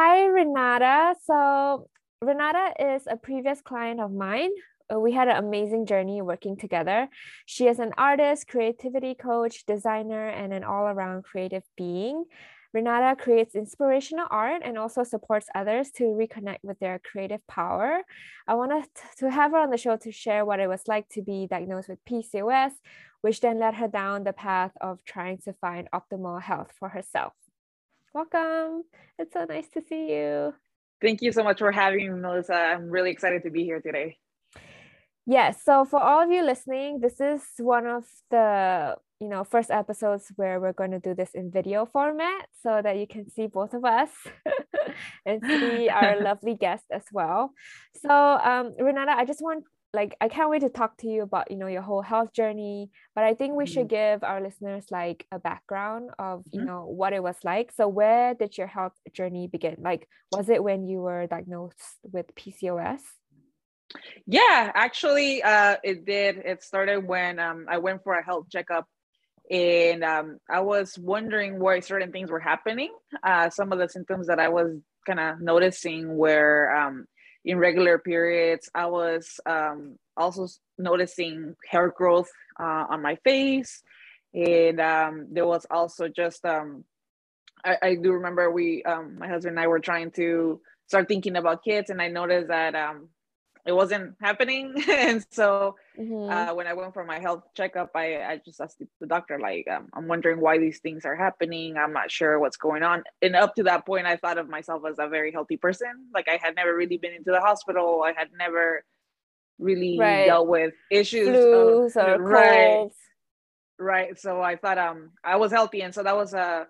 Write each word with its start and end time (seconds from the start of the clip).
Hi, 0.00 0.26
Renata. 0.26 1.16
So, 1.24 1.88
Renata 2.22 2.72
is 2.94 3.08
a 3.10 3.16
previous 3.16 3.60
client 3.60 3.98
of 3.98 4.12
mine. 4.12 4.50
Uh, 4.88 5.00
we 5.00 5.10
had 5.10 5.26
an 5.26 5.38
amazing 5.38 5.86
journey 5.86 6.22
working 6.22 6.56
together. 6.56 7.08
She 7.46 7.66
is 7.66 7.80
an 7.80 7.90
artist, 7.98 8.46
creativity 8.46 9.16
coach, 9.16 9.66
designer, 9.66 10.28
and 10.28 10.52
an 10.52 10.62
all 10.62 10.84
around 10.84 11.24
creative 11.24 11.64
being. 11.76 12.26
Renata 12.72 13.20
creates 13.20 13.56
inspirational 13.56 14.28
art 14.30 14.62
and 14.64 14.78
also 14.78 15.02
supports 15.02 15.48
others 15.52 15.90
to 15.96 16.04
reconnect 16.04 16.62
with 16.62 16.78
their 16.78 17.00
creative 17.00 17.44
power. 17.48 18.02
I 18.46 18.54
wanted 18.54 18.84
to 19.16 19.28
have 19.32 19.50
her 19.50 19.58
on 19.58 19.70
the 19.70 19.76
show 19.76 19.96
to 19.96 20.12
share 20.12 20.44
what 20.44 20.60
it 20.60 20.68
was 20.68 20.86
like 20.86 21.08
to 21.14 21.22
be 21.22 21.48
diagnosed 21.50 21.88
with 21.88 22.04
PCOS, 22.08 22.70
which 23.22 23.40
then 23.40 23.58
led 23.58 23.74
her 23.74 23.88
down 23.88 24.22
the 24.22 24.32
path 24.32 24.74
of 24.80 25.04
trying 25.04 25.38
to 25.38 25.54
find 25.54 25.88
optimal 25.92 26.40
health 26.40 26.70
for 26.78 26.90
herself. 26.90 27.32
Welcome. 28.14 28.84
It's 29.18 29.34
so 29.34 29.44
nice 29.44 29.68
to 29.74 29.82
see 29.82 30.12
you. 30.12 30.54
Thank 31.02 31.20
you 31.20 31.30
so 31.30 31.44
much 31.44 31.58
for 31.58 31.70
having 31.70 31.98
me, 31.98 32.08
Melissa. 32.08 32.54
I'm 32.54 32.88
really 32.88 33.10
excited 33.10 33.42
to 33.42 33.50
be 33.50 33.64
here 33.64 33.80
today. 33.80 34.16
Yes. 35.26 35.62
So 35.62 35.84
for 35.84 36.02
all 36.02 36.22
of 36.24 36.30
you 36.30 36.42
listening, 36.42 37.00
this 37.00 37.20
is 37.20 37.42
one 37.58 37.86
of 37.86 38.04
the 38.30 38.96
you 39.20 39.28
know 39.28 39.44
first 39.44 39.70
episodes 39.70 40.32
where 40.36 40.58
we're 40.58 40.72
going 40.72 40.92
to 40.92 41.00
do 41.00 41.14
this 41.14 41.30
in 41.34 41.50
video 41.50 41.84
format 41.84 42.46
so 42.62 42.80
that 42.82 42.96
you 42.96 43.06
can 43.06 43.28
see 43.28 43.46
both 43.46 43.74
of 43.74 43.84
us 43.84 44.10
and 45.26 45.42
see 45.44 45.90
our 45.90 46.20
lovely 46.22 46.54
guest 46.54 46.84
as 46.90 47.04
well. 47.12 47.52
So 48.02 48.10
um, 48.10 48.74
Renata, 48.80 49.12
I 49.12 49.26
just 49.26 49.42
want 49.42 49.64
like 49.94 50.16
I 50.20 50.28
can't 50.28 50.50
wait 50.50 50.60
to 50.60 50.68
talk 50.68 50.96
to 50.98 51.08
you 51.08 51.22
about 51.22 51.50
you 51.50 51.56
know 51.56 51.66
your 51.66 51.82
whole 51.82 52.02
health 52.02 52.32
journey 52.32 52.90
but 53.14 53.24
I 53.24 53.34
think 53.34 53.54
we 53.54 53.64
mm-hmm. 53.64 53.72
should 53.72 53.88
give 53.88 54.22
our 54.22 54.40
listeners 54.40 54.86
like 54.90 55.26
a 55.32 55.38
background 55.38 56.10
of 56.18 56.44
you 56.52 56.60
mm-hmm. 56.60 56.68
know 56.68 56.84
what 56.86 57.12
it 57.12 57.22
was 57.22 57.36
like. 57.44 57.72
So 57.72 57.88
where 57.88 58.34
did 58.34 58.58
your 58.58 58.66
health 58.66 58.92
journey 59.12 59.46
begin? 59.46 59.76
Like 59.80 60.08
was 60.32 60.48
it 60.48 60.62
when 60.62 60.86
you 60.86 61.00
were 61.00 61.26
diagnosed 61.26 61.80
with 62.02 62.26
PCOS 62.34 63.00
yeah 64.26 64.70
actually 64.74 65.42
uh 65.42 65.76
it 65.82 66.04
did. 66.04 66.36
It 66.44 66.62
started 66.62 67.06
when 67.06 67.38
um 67.38 67.66
I 67.68 67.78
went 67.78 68.02
for 68.04 68.14
a 68.14 68.24
health 68.24 68.46
checkup 68.50 68.86
and 69.50 70.04
um 70.04 70.38
I 70.50 70.60
was 70.60 70.98
wondering 70.98 71.58
why 71.58 71.80
certain 71.80 72.12
things 72.12 72.30
were 72.30 72.40
happening. 72.40 72.92
Uh 73.22 73.50
some 73.50 73.72
of 73.72 73.78
the 73.78 73.88
symptoms 73.88 74.26
that 74.26 74.38
I 74.38 74.48
was 74.48 74.78
kind 75.06 75.20
of 75.20 75.40
noticing 75.40 76.16
were 76.16 76.74
um 76.74 77.06
in 77.48 77.58
regular 77.58 77.98
periods. 77.98 78.68
I 78.74 78.86
was 78.86 79.40
um, 79.46 79.98
also 80.18 80.46
noticing 80.76 81.56
hair 81.66 81.88
growth 81.88 82.28
uh, 82.60 82.84
on 82.90 83.00
my 83.00 83.16
face. 83.24 83.82
And 84.34 84.78
um, 84.78 85.28
there 85.32 85.46
was 85.46 85.66
also 85.70 86.08
just, 86.08 86.44
um, 86.44 86.84
I, 87.64 87.76
I, 87.82 87.94
do 87.94 88.12
remember 88.12 88.50
we, 88.52 88.82
um, 88.82 89.18
my 89.18 89.28
husband 89.28 89.56
and 89.56 89.60
I 89.60 89.66
were 89.66 89.80
trying 89.80 90.10
to 90.12 90.60
start 90.88 91.08
thinking 91.08 91.36
about 91.36 91.64
kids, 91.64 91.88
and 91.88 92.02
I 92.02 92.08
noticed 92.08 92.48
that 92.48 92.74
um, 92.74 93.08
it 93.66 93.72
wasn't 93.72 94.14
happening. 94.20 94.74
And 94.88 95.24
so 95.30 95.76
mm-hmm. 95.98 96.30
uh, 96.30 96.54
when 96.54 96.66
i 96.66 96.72
went 96.72 96.92
for 96.92 97.04
my 97.04 97.18
health 97.18 97.44
checkup 97.54 97.90
i, 97.94 98.16
I 98.22 98.40
just 98.44 98.60
asked 98.60 98.82
the 99.00 99.06
doctor 99.06 99.38
like 99.38 99.66
um, 99.68 99.88
i'm 99.94 100.08
wondering 100.08 100.40
why 100.40 100.58
these 100.58 100.80
things 100.80 101.04
are 101.04 101.16
happening. 101.16 101.76
I'm 101.76 101.92
not 101.92 102.10
sure 102.10 102.38
what's 102.38 102.56
going 102.56 102.82
on. 102.82 103.04
And 103.22 103.36
up 103.36 103.54
to 103.56 103.62
that 103.64 103.86
point 103.86 104.06
i 104.06 104.16
thought 104.16 104.38
of 104.38 104.48
myself 104.48 104.82
as 104.88 104.96
a 104.98 105.08
very 105.08 105.32
healthy 105.32 105.56
person. 105.56 105.92
Like 106.12 106.28
i 106.28 106.38
had 106.42 106.56
never 106.56 106.74
really 106.74 106.98
been 106.98 107.14
into 107.14 107.30
the 107.30 107.40
hospital. 107.40 108.02
I 108.04 108.12
had 108.16 108.28
never 108.36 108.84
really 109.58 109.98
right. 109.98 110.26
dealt 110.26 110.48
with 110.48 110.74
issues. 110.90 111.28
Flus 111.28 111.96
uh, 111.96 112.16
or 112.16 112.22
right. 112.22 112.70
colds. 112.70 112.96
right. 113.78 114.18
So 114.18 114.40
i 114.40 114.56
thought 114.56 114.78
um 114.78 115.10
i 115.24 115.36
was 115.36 115.52
healthy. 115.52 115.82
And 115.82 115.94
so 115.94 116.02
that 116.02 116.16
was 116.16 116.34
uh 116.34 116.64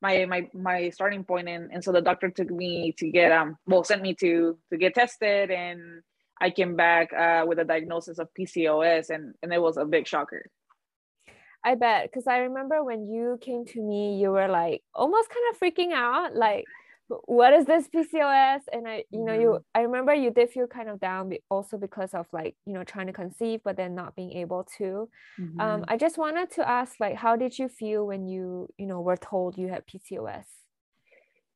my 0.00 0.26
my 0.26 0.48
my 0.52 0.90
starting 0.90 1.24
point. 1.24 1.48
And, 1.48 1.70
and 1.72 1.82
so 1.82 1.92
the 1.92 2.02
doctor 2.02 2.28
took 2.28 2.50
me 2.50 2.92
to 2.98 3.10
get 3.10 3.32
um 3.32 3.56
well 3.66 3.84
sent 3.84 4.02
me 4.02 4.14
to 4.16 4.58
to 4.70 4.76
get 4.76 4.94
tested. 4.94 5.50
And 5.50 6.02
I 6.42 6.50
came 6.50 6.74
back 6.74 7.12
uh, 7.12 7.44
with 7.46 7.60
a 7.60 7.64
diagnosis 7.64 8.18
of 8.18 8.28
PCOS, 8.38 9.10
and 9.10 9.34
and 9.42 9.52
it 9.52 9.62
was 9.62 9.76
a 9.76 9.84
big 9.84 10.08
shocker. 10.08 10.50
I 11.64 11.76
bet 11.76 12.10
because 12.10 12.26
I 12.26 12.38
remember 12.38 12.82
when 12.82 13.06
you 13.06 13.38
came 13.40 13.64
to 13.66 13.80
me, 13.80 14.18
you 14.20 14.30
were 14.30 14.48
like 14.48 14.82
almost 14.92 15.28
kind 15.30 15.46
of 15.50 15.60
freaking 15.60 15.92
out, 15.92 16.34
like, 16.34 16.64
"What 17.26 17.52
is 17.54 17.66
this 17.66 17.86
PCOS?" 17.86 18.62
And 18.72 18.88
I, 18.88 19.04
you 19.10 19.24
know, 19.24 19.32
you 19.32 19.48
mm-hmm. 19.50 19.78
I 19.78 19.82
remember 19.82 20.12
you 20.12 20.32
did 20.32 20.50
feel 20.50 20.66
kind 20.66 20.88
of 20.88 20.98
down, 20.98 21.32
also 21.48 21.78
because 21.78 22.12
of 22.12 22.26
like 22.32 22.56
you 22.66 22.72
know 22.72 22.82
trying 22.82 23.06
to 23.06 23.12
conceive, 23.12 23.60
but 23.62 23.76
then 23.76 23.94
not 23.94 24.16
being 24.16 24.32
able 24.32 24.64
to. 24.78 25.08
Mm-hmm. 25.38 25.60
Um, 25.60 25.84
I 25.86 25.96
just 25.96 26.18
wanted 26.18 26.50
to 26.56 26.68
ask, 26.68 26.98
like, 26.98 27.14
how 27.14 27.36
did 27.36 27.56
you 27.56 27.68
feel 27.68 28.04
when 28.04 28.26
you 28.26 28.68
you 28.78 28.86
know 28.86 29.00
were 29.00 29.16
told 29.16 29.56
you 29.56 29.68
had 29.68 29.86
PCOS? 29.86 30.46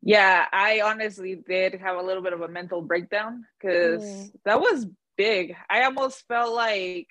Yeah, 0.03 0.47
I 0.53 0.83
honestly 0.83 1.35
did 1.35 1.75
have 1.75 1.97
a 1.97 2.03
little 2.03 2.23
bit 2.23 2.33
of 2.33 2.41
a 2.41 2.49
mental 2.49 2.81
breakdown 2.81 3.45
because 3.59 4.05
mm. 4.05 4.33
that 4.45 4.61
was 4.61 4.87
big. 5.17 5.57
I 5.69 5.83
almost 5.83 6.27
felt 6.29 6.55
like 6.55 7.09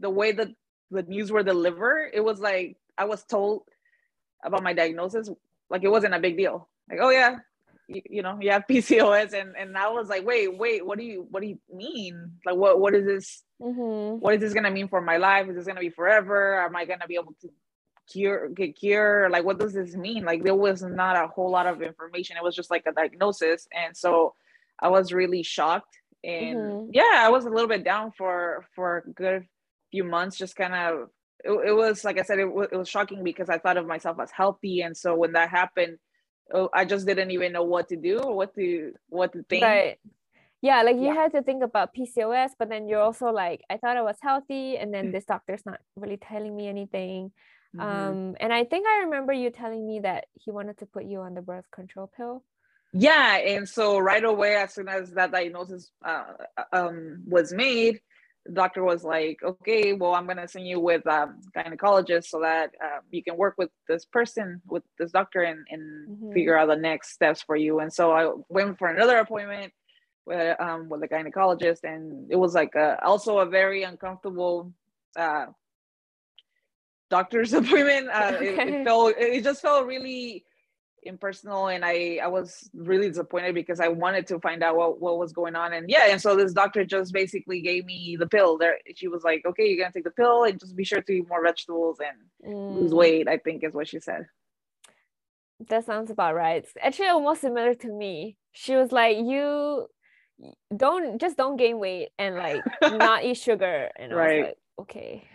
the 0.00 0.10
way 0.10 0.32
that 0.32 0.48
the 0.90 1.02
news 1.02 1.30
were 1.30 1.42
delivered, 1.42 2.10
it 2.12 2.20
was 2.20 2.40
like 2.40 2.76
I 2.96 3.04
was 3.04 3.24
told 3.24 3.62
about 4.44 4.62
my 4.62 4.72
diagnosis, 4.72 5.30
like 5.70 5.84
it 5.84 5.88
wasn't 5.88 6.14
a 6.14 6.20
big 6.20 6.36
deal. 6.36 6.68
Like, 6.90 6.98
oh 7.00 7.10
yeah, 7.10 7.36
you, 7.88 8.02
you 8.08 8.22
know, 8.22 8.38
you 8.40 8.50
have 8.50 8.64
PCOS, 8.70 9.32
and 9.32 9.56
and 9.56 9.76
I 9.76 9.90
was 9.90 10.08
like, 10.08 10.26
wait, 10.26 10.56
wait, 10.56 10.84
what 10.84 10.98
do 10.98 11.04
you 11.04 11.26
what 11.30 11.40
do 11.42 11.48
you 11.48 11.58
mean? 11.72 12.32
Like, 12.44 12.56
what 12.56 12.80
what 12.80 12.94
is 12.94 13.06
this? 13.06 13.42
Mm-hmm. 13.60 14.20
What 14.20 14.34
is 14.34 14.40
this 14.40 14.54
gonna 14.54 14.70
mean 14.70 14.88
for 14.88 15.00
my 15.00 15.16
life? 15.16 15.48
Is 15.48 15.56
this 15.56 15.66
gonna 15.66 15.80
be 15.80 15.90
forever? 15.90 16.60
Am 16.60 16.76
I 16.76 16.84
gonna 16.84 17.06
be 17.06 17.16
able 17.16 17.34
to 17.40 17.50
cure 18.10 18.48
get 18.48 18.76
cure 18.76 19.28
like 19.30 19.44
what 19.44 19.58
does 19.58 19.74
this 19.74 19.94
mean? 19.94 20.24
Like 20.24 20.42
there 20.44 20.54
was 20.54 20.82
not 20.82 21.16
a 21.16 21.28
whole 21.28 21.50
lot 21.50 21.66
of 21.66 21.82
information. 21.82 22.36
It 22.36 22.42
was 22.42 22.56
just 22.56 22.70
like 22.70 22.84
a 22.86 22.92
diagnosis. 22.92 23.68
And 23.72 23.96
so 23.96 24.34
i 24.80 24.88
was 24.88 25.12
really 25.12 25.42
shocked. 25.42 25.96
And 26.24 26.58
mm-hmm. 26.58 26.90
yeah 26.92 27.22
i 27.26 27.28
was 27.28 27.44
a 27.44 27.50
little 27.50 27.68
bit 27.68 27.84
down 27.84 28.12
for 28.12 28.66
for 28.74 28.98
a 28.98 29.10
good 29.10 29.46
few 29.92 30.04
months 30.04 30.36
just 30.36 30.56
kind 30.56 30.74
of 30.74 31.08
it, 31.44 31.52
it, 31.68 31.72
was 31.72 32.04
like 32.04 32.18
i 32.18 32.22
said 32.22 32.40
it, 32.40 32.46
w- 32.46 32.68
it 32.70 32.76
was 32.76 32.88
shocking 32.88 33.22
because 33.22 33.48
i 33.48 33.58
thought 33.58 33.76
of 33.76 33.86
myself 33.86 34.18
as 34.20 34.30
healthy. 34.30 34.82
And 34.82 34.96
so 34.96 35.14
when 35.14 35.32
that 35.32 35.50
happened 35.50 35.98
oh, 36.52 36.68
i 36.74 36.84
just 36.84 37.06
didn't 37.06 37.30
even 37.30 37.52
know 37.52 37.64
what 37.64 37.88
to 37.90 37.96
do 37.96 38.18
or 38.18 38.34
what 38.34 38.54
to 38.54 38.92
what 39.08 39.32
to 39.32 39.42
think. 39.44 39.62
Right. 39.62 39.98
Yeah 40.60 40.82
like 40.82 40.96
you 40.96 41.14
yeah. 41.14 41.14
had 41.14 41.32
to 41.32 41.42
think 41.42 41.62
about 41.62 41.94
pcos 41.94 42.50
but 42.58 42.68
then 42.68 42.88
you're 42.88 43.00
also 43.00 43.26
like 43.26 43.62
i 43.70 43.76
thought 43.76 43.96
i 43.96 44.02
was 44.02 44.18
healthy 44.20 44.76
and 44.76 44.92
then 44.92 45.12
this 45.12 45.24
doctor's 45.24 45.64
not 45.64 45.78
really 45.94 46.16
telling 46.16 46.56
me 46.56 46.66
anything 46.66 47.30
Mm-hmm. 47.76 47.80
Um, 47.80 48.36
and 48.40 48.52
I 48.52 48.64
think 48.64 48.86
I 48.86 49.04
remember 49.04 49.32
you 49.32 49.50
telling 49.50 49.86
me 49.86 50.00
that 50.00 50.26
he 50.34 50.50
wanted 50.50 50.78
to 50.78 50.86
put 50.86 51.04
you 51.04 51.20
on 51.20 51.34
the 51.34 51.42
birth 51.42 51.70
control 51.70 52.10
pill. 52.16 52.42
Yeah, 52.92 53.36
and 53.36 53.68
so 53.68 53.98
right 53.98 54.24
away, 54.24 54.56
as 54.56 54.74
soon 54.74 54.88
as 54.88 55.10
that 55.12 55.32
diagnosis 55.32 55.90
uh, 56.04 56.24
uh 56.56 56.62
um, 56.72 57.22
was 57.26 57.52
made, 57.52 58.00
the 58.46 58.52
doctor 58.52 58.82
was 58.82 59.04
like, 59.04 59.40
"Okay, 59.44 59.92
well, 59.92 60.14
I'm 60.14 60.26
gonna 60.26 60.48
send 60.48 60.66
you 60.66 60.80
with 60.80 61.04
a 61.04 61.24
um, 61.24 61.40
gynecologist 61.54 62.24
so 62.24 62.40
that 62.40 62.70
uh, 62.82 63.00
you 63.10 63.22
can 63.22 63.36
work 63.36 63.56
with 63.58 63.68
this 63.88 64.06
person, 64.06 64.62
with 64.66 64.82
this 64.98 65.10
doctor, 65.10 65.42
and, 65.42 65.66
and 65.70 66.08
mm-hmm. 66.08 66.32
figure 66.32 66.56
out 66.56 66.68
the 66.68 66.76
next 66.76 67.12
steps 67.12 67.42
for 67.42 67.56
you." 67.56 67.80
And 67.80 67.92
so 67.92 68.10
I 68.12 68.32
went 68.48 68.78
for 68.78 68.88
another 68.88 69.18
appointment 69.18 69.74
with 70.24 70.58
um, 70.58 70.88
with 70.88 71.02
a 71.02 71.08
gynecologist, 71.08 71.84
and 71.84 72.32
it 72.32 72.36
was 72.36 72.54
like 72.54 72.74
a, 72.74 73.04
also 73.04 73.38
a 73.40 73.46
very 73.46 73.82
uncomfortable 73.82 74.72
uh, 75.14 75.46
doctor's 77.10 77.52
appointment. 77.60 78.08
Uh, 78.08 78.32
okay. 78.34 78.46
it, 78.58 78.68
it, 78.68 78.84
felt 78.84 79.14
it 79.18 79.44
just 79.44 79.62
felt 79.62 79.86
really 79.86 80.44
impersonal, 81.02 81.68
and 81.68 81.84
I 81.84 82.20
I 82.22 82.28
was 82.28 82.70
really 82.74 83.08
disappointed 83.08 83.54
because 83.54 83.80
I 83.80 83.88
wanted 83.88 84.26
to 84.28 84.38
find 84.40 84.62
out 84.62 84.76
what 84.76 85.00
what 85.00 85.18
was 85.18 85.32
going 85.32 85.56
on. 85.56 85.72
And 85.72 85.88
yeah, 85.88 86.06
and 86.08 86.20
so 86.20 86.36
this 86.36 86.52
doctor 86.52 86.84
just 86.84 87.12
basically 87.12 87.60
gave 87.60 87.84
me 87.84 88.16
the 88.18 88.26
pill. 88.26 88.58
There, 88.58 88.78
she 88.94 89.08
was 89.08 89.24
like, 89.24 89.44
"Okay, 89.46 89.68
you're 89.68 89.78
gonna 89.78 89.92
take 89.92 90.04
the 90.04 90.10
pill, 90.10 90.44
and 90.44 90.58
just 90.58 90.76
be 90.76 90.84
sure 90.84 91.02
to 91.02 91.12
eat 91.12 91.28
more 91.28 91.42
vegetables 91.42 91.98
and 92.00 92.52
mm. 92.54 92.76
lose 92.76 92.92
weight." 92.92 93.28
I 93.28 93.38
think 93.38 93.64
is 93.64 93.74
what 93.74 93.88
she 93.88 94.00
said. 94.00 94.26
That 95.68 95.86
sounds 95.86 96.10
about 96.10 96.36
right. 96.36 96.62
It's 96.62 96.72
actually 96.80 97.08
almost 97.08 97.40
similar 97.40 97.74
to 97.74 97.88
me. 97.88 98.36
She 98.52 98.76
was 98.76 98.92
like, 98.92 99.16
"You." 99.18 99.88
don't 100.76 101.20
just 101.20 101.36
don't 101.36 101.56
gain 101.56 101.80
weight 101.80 102.10
and 102.16 102.36
like 102.36 102.62
not 102.82 103.24
eat 103.24 103.36
sugar 103.36 103.90
and 103.96 104.14
right. 104.14 104.30
I 104.30 104.38
was 104.38 104.46
like 104.46 104.56
okay 104.80 105.28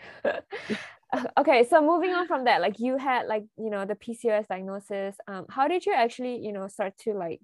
okay 1.38 1.66
so 1.68 1.82
moving 1.82 2.12
on 2.12 2.28
from 2.28 2.46
that 2.46 2.62
like 2.62 2.80
you 2.80 2.98
had 2.98 3.28
like 3.28 3.44
you 3.58 3.70
know 3.70 3.86
the 3.86 3.96
pcos 3.96 4.48
diagnosis 4.48 5.16
um 5.28 5.46
how 5.50 5.68
did 5.68 5.86
you 5.86 5.94
actually 5.94 6.38
you 6.38 6.52
know 6.52 6.68
start 6.68 6.98
to 6.98 7.14
like 7.14 7.40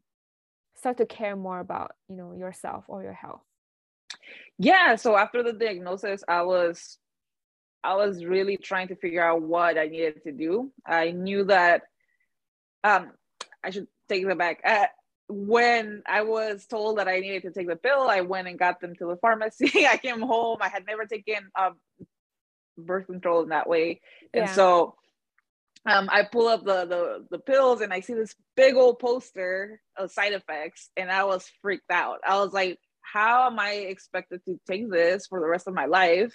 start 0.75 0.98
to 0.98 1.06
care 1.06 1.36
more 1.36 1.60
about 1.60 1.92
you 2.07 2.16
know 2.16 2.33
yourself 2.33 2.86
or 2.88 3.04
your 3.04 3.13
health? 3.13 3.42
Yeah 4.57 4.95
so 4.95 5.16
after 5.18 5.44
the 5.44 5.54
diagnosis 5.54 6.24
i 6.27 6.42
was 6.42 6.98
i 7.83 7.95
was 7.95 8.25
really 8.25 8.57
trying 8.57 8.88
to 8.88 8.95
figure 8.95 9.24
out 9.24 9.42
what 9.42 9.77
i 9.77 9.88
needed 9.88 10.24
to 10.24 10.31
do. 10.31 10.71
I 10.86 11.12
knew 11.12 11.44
that 11.45 11.83
um 12.83 13.12
i 13.63 13.69
should 13.69 13.88
take 14.07 14.24
it 14.24 14.38
back. 14.38 14.62
Uh, 14.66 14.88
when 15.27 16.01
i 16.07 16.24
was 16.24 16.66
told 16.66 16.98
that 16.98 17.07
i 17.07 17.19
needed 17.19 17.44
to 17.44 17.51
take 17.51 17.68
the 17.68 17.75
pill 17.75 18.10
i 18.10 18.21
went 18.21 18.48
and 18.48 18.57
got 18.57 18.81
them 18.81 18.95
to 18.95 19.06
the 19.06 19.18
pharmacy. 19.18 19.86
I 19.88 19.98
came 19.98 20.21
home. 20.21 20.57
I 20.62 20.69
had 20.69 20.86
never 20.88 21.06
taken 21.06 21.50
um, 21.56 21.75
birth 22.86 23.08
control 23.08 23.44
in 23.44 23.50
that 23.50 23.70
way 23.70 24.02
and 24.34 24.46
yeah. 24.46 24.54
so 24.54 24.96
um, 25.86 26.10
I 26.12 26.24
pull 26.24 26.48
up 26.48 26.64
the, 26.66 26.86
the 26.86 27.26
the 27.31 27.40
pills 27.40 27.81
and 27.81 27.94
I 27.94 28.02
see 28.02 28.14
this 28.14 28.36
big 28.56 28.76
old 28.76 29.00
poster 29.00 29.81
of 29.98 30.12
side 30.12 30.34
effects, 30.34 30.90
and 30.98 31.10
I 31.10 31.24
was 31.24 31.50
freaked 31.62 31.90
out. 31.90 32.20
I 32.28 32.38
was 32.40 32.52
like, 32.54 32.78
"How 33.02 33.48
am 33.48 33.60
I 33.60 33.72
expected 33.72 34.42
to 34.46 34.60
take 34.68 34.90
this 34.90 35.28
for 35.28 35.40
the 35.40 35.48
rest 35.48 35.68
of 35.68 35.74
my 35.74 35.86
life?" 35.86 36.34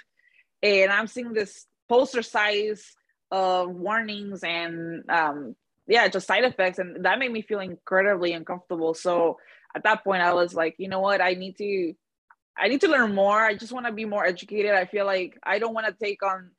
And 0.63 0.91
I'm 0.91 1.07
seeing 1.07 1.35
this 1.35 1.67
poster 1.89 2.23
size 2.23 2.95
of 3.31 3.71
warnings 3.71 4.43
and 4.43 5.09
um, 5.11 5.57
yeah, 5.87 6.09
just 6.09 6.27
side 6.27 6.45
effects, 6.45 6.79
and 6.79 7.05
that 7.05 7.19
made 7.19 7.33
me 7.33 7.43
feel 7.43 7.61
incredibly 7.61 8.33
uncomfortable. 8.33 8.95
So 8.95 9.39
at 9.77 9.83
that 9.83 10.05
point, 10.05 10.23
I 10.23 10.33
was 10.33 10.55
like, 10.55 10.77
you 10.79 10.89
know 10.89 11.01
what, 11.01 11.21
I 11.21 11.35
need 11.35 11.59
to, 11.59 11.93
I 12.57 12.69
need 12.69 12.81
to 12.83 12.89
learn 12.89 13.15
more. 13.15 13.41
I 13.41 13.55
just 13.55 13.73
want 13.73 13.87
to 13.87 13.93
be 13.93 14.05
more 14.05 14.25
educated. 14.25 14.73
I 14.73 14.85
feel 14.85 15.07
like 15.07 15.39
I 15.43 15.59
don't 15.59 15.75
want 15.75 15.87
to 15.87 15.93
take 15.93 16.23
on 16.23 16.51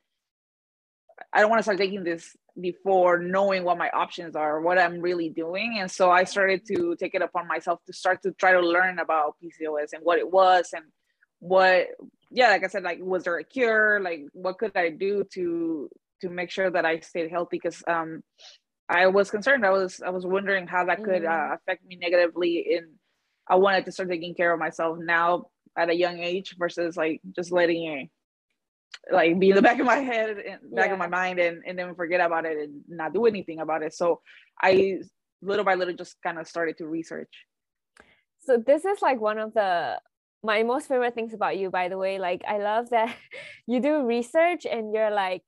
I 1.32 1.40
don't 1.40 1.50
want 1.50 1.60
to 1.60 1.62
start 1.62 1.78
taking 1.78 2.04
this 2.04 2.36
before 2.58 3.18
knowing 3.18 3.64
what 3.64 3.78
my 3.78 3.90
options 3.90 4.34
are, 4.36 4.60
what 4.60 4.78
I'm 4.78 5.00
really 5.00 5.28
doing. 5.28 5.78
And 5.78 5.90
so 5.90 6.10
I 6.10 6.24
started 6.24 6.62
to 6.68 6.96
take 6.98 7.14
it 7.14 7.22
upon 7.22 7.46
myself 7.46 7.80
to 7.86 7.92
start 7.92 8.22
to 8.22 8.32
try 8.32 8.52
to 8.52 8.60
learn 8.60 8.98
about 8.98 9.36
PCOS 9.42 9.92
and 9.92 10.02
what 10.02 10.18
it 10.18 10.30
was 10.30 10.70
and 10.74 10.84
what, 11.38 11.88
yeah, 12.30 12.48
like 12.48 12.64
I 12.64 12.68
said, 12.68 12.82
like, 12.82 12.98
was 13.00 13.24
there 13.24 13.38
a 13.38 13.44
cure? 13.44 14.00
Like, 14.00 14.26
what 14.32 14.58
could 14.58 14.76
I 14.76 14.90
do 14.90 15.24
to, 15.34 15.90
to 16.22 16.28
make 16.30 16.50
sure 16.50 16.70
that 16.70 16.86
I 16.86 17.00
stayed 17.00 17.30
healthy? 17.30 17.58
Because, 17.58 17.82
um, 17.86 18.22
I 18.88 19.08
was 19.08 19.30
concerned. 19.30 19.66
I 19.66 19.70
was, 19.70 20.00
I 20.00 20.10
was 20.10 20.24
wondering 20.24 20.66
how 20.66 20.84
that 20.86 21.02
could 21.02 21.22
mm-hmm. 21.22 21.52
uh, 21.52 21.54
affect 21.56 21.84
me 21.84 21.96
negatively. 21.96 22.64
In 22.70 22.94
I 23.48 23.56
wanted 23.56 23.84
to 23.84 23.92
start 23.92 24.08
taking 24.08 24.34
care 24.34 24.52
of 24.52 24.58
myself 24.58 24.98
now 25.00 25.46
at 25.76 25.90
a 25.90 25.94
young 25.94 26.18
age 26.20 26.56
versus 26.58 26.96
like 26.96 27.20
just 27.34 27.52
letting 27.52 27.84
it 27.84 28.08
like 29.10 29.38
be 29.38 29.50
in 29.50 29.56
the 29.56 29.62
back 29.68 29.78
of 29.78 29.86
my 29.86 29.96
head 29.96 30.30
and 30.30 30.74
back 30.74 30.86
yeah. 30.86 30.92
of 30.92 30.98
my 30.98 31.06
mind 31.06 31.38
and, 31.38 31.62
and 31.66 31.78
then 31.78 31.94
forget 31.94 32.20
about 32.20 32.44
it 32.44 32.58
and 32.58 32.82
not 32.88 33.12
do 33.12 33.26
anything 33.26 33.60
about 33.60 33.82
it. 33.82 33.94
So 33.94 34.20
i 34.60 34.98
little 35.42 35.64
by 35.64 35.74
little 35.74 35.94
just 35.94 36.16
kind 36.22 36.38
of 36.38 36.48
started 36.48 36.78
to 36.78 36.86
research. 36.86 37.32
So 38.40 38.56
this 38.56 38.84
is 38.84 39.02
like 39.02 39.20
one 39.20 39.38
of 39.38 39.54
the 39.54 40.00
my 40.42 40.62
most 40.62 40.88
favorite 40.88 41.14
things 41.14 41.34
about 41.34 41.58
you 41.58 41.70
by 41.70 41.88
the 41.88 41.98
way. 41.98 42.18
Like 42.18 42.42
i 42.48 42.58
love 42.58 42.90
that 42.90 43.14
you 43.66 43.80
do 43.80 44.04
research 44.04 44.66
and 44.66 44.94
you're 44.94 45.10
like 45.10 45.42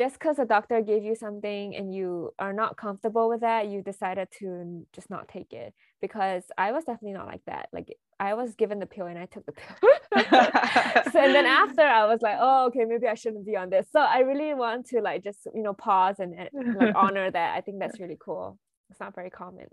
just 0.00 0.18
because 0.18 0.38
a 0.38 0.46
doctor 0.46 0.80
gave 0.80 1.04
you 1.04 1.14
something 1.14 1.76
and 1.76 1.94
you 1.94 2.32
are 2.38 2.54
not 2.54 2.76
comfortable 2.76 3.28
with 3.28 3.42
that 3.42 3.68
you 3.68 3.82
decided 3.82 4.26
to 4.38 4.86
just 4.94 5.10
not 5.10 5.28
take 5.28 5.52
it 5.52 5.74
because 6.00 6.44
i 6.56 6.72
was 6.72 6.84
definitely 6.84 7.12
not 7.12 7.26
like 7.26 7.44
that 7.46 7.68
like 7.72 7.88
I 8.20 8.34
was 8.34 8.54
given 8.54 8.78
the 8.78 8.86
pill 8.86 9.06
and 9.06 9.18
I 9.18 9.24
took 9.24 9.46
the 9.46 9.52
pill. 9.52 9.76
so 11.10 11.18
and 11.18 11.34
then 11.34 11.46
after 11.62 11.80
I 11.80 12.06
was 12.06 12.20
like, 12.20 12.36
oh, 12.38 12.66
okay, 12.66 12.84
maybe 12.84 13.08
I 13.08 13.14
shouldn't 13.14 13.46
be 13.46 13.56
on 13.56 13.70
this. 13.70 13.86
So 13.90 13.98
I 13.98 14.18
really 14.18 14.52
want 14.52 14.86
to 14.88 15.00
like 15.00 15.24
just 15.24 15.46
you 15.54 15.62
know 15.62 15.72
pause 15.72 16.16
and, 16.18 16.34
and 16.34 16.76
like 16.76 16.94
honor 17.04 17.30
that. 17.30 17.56
I 17.56 17.62
think 17.62 17.78
that's 17.78 17.98
really 17.98 18.18
cool. 18.20 18.58
It's 18.90 19.00
not 19.00 19.14
very 19.14 19.30
common. 19.30 19.68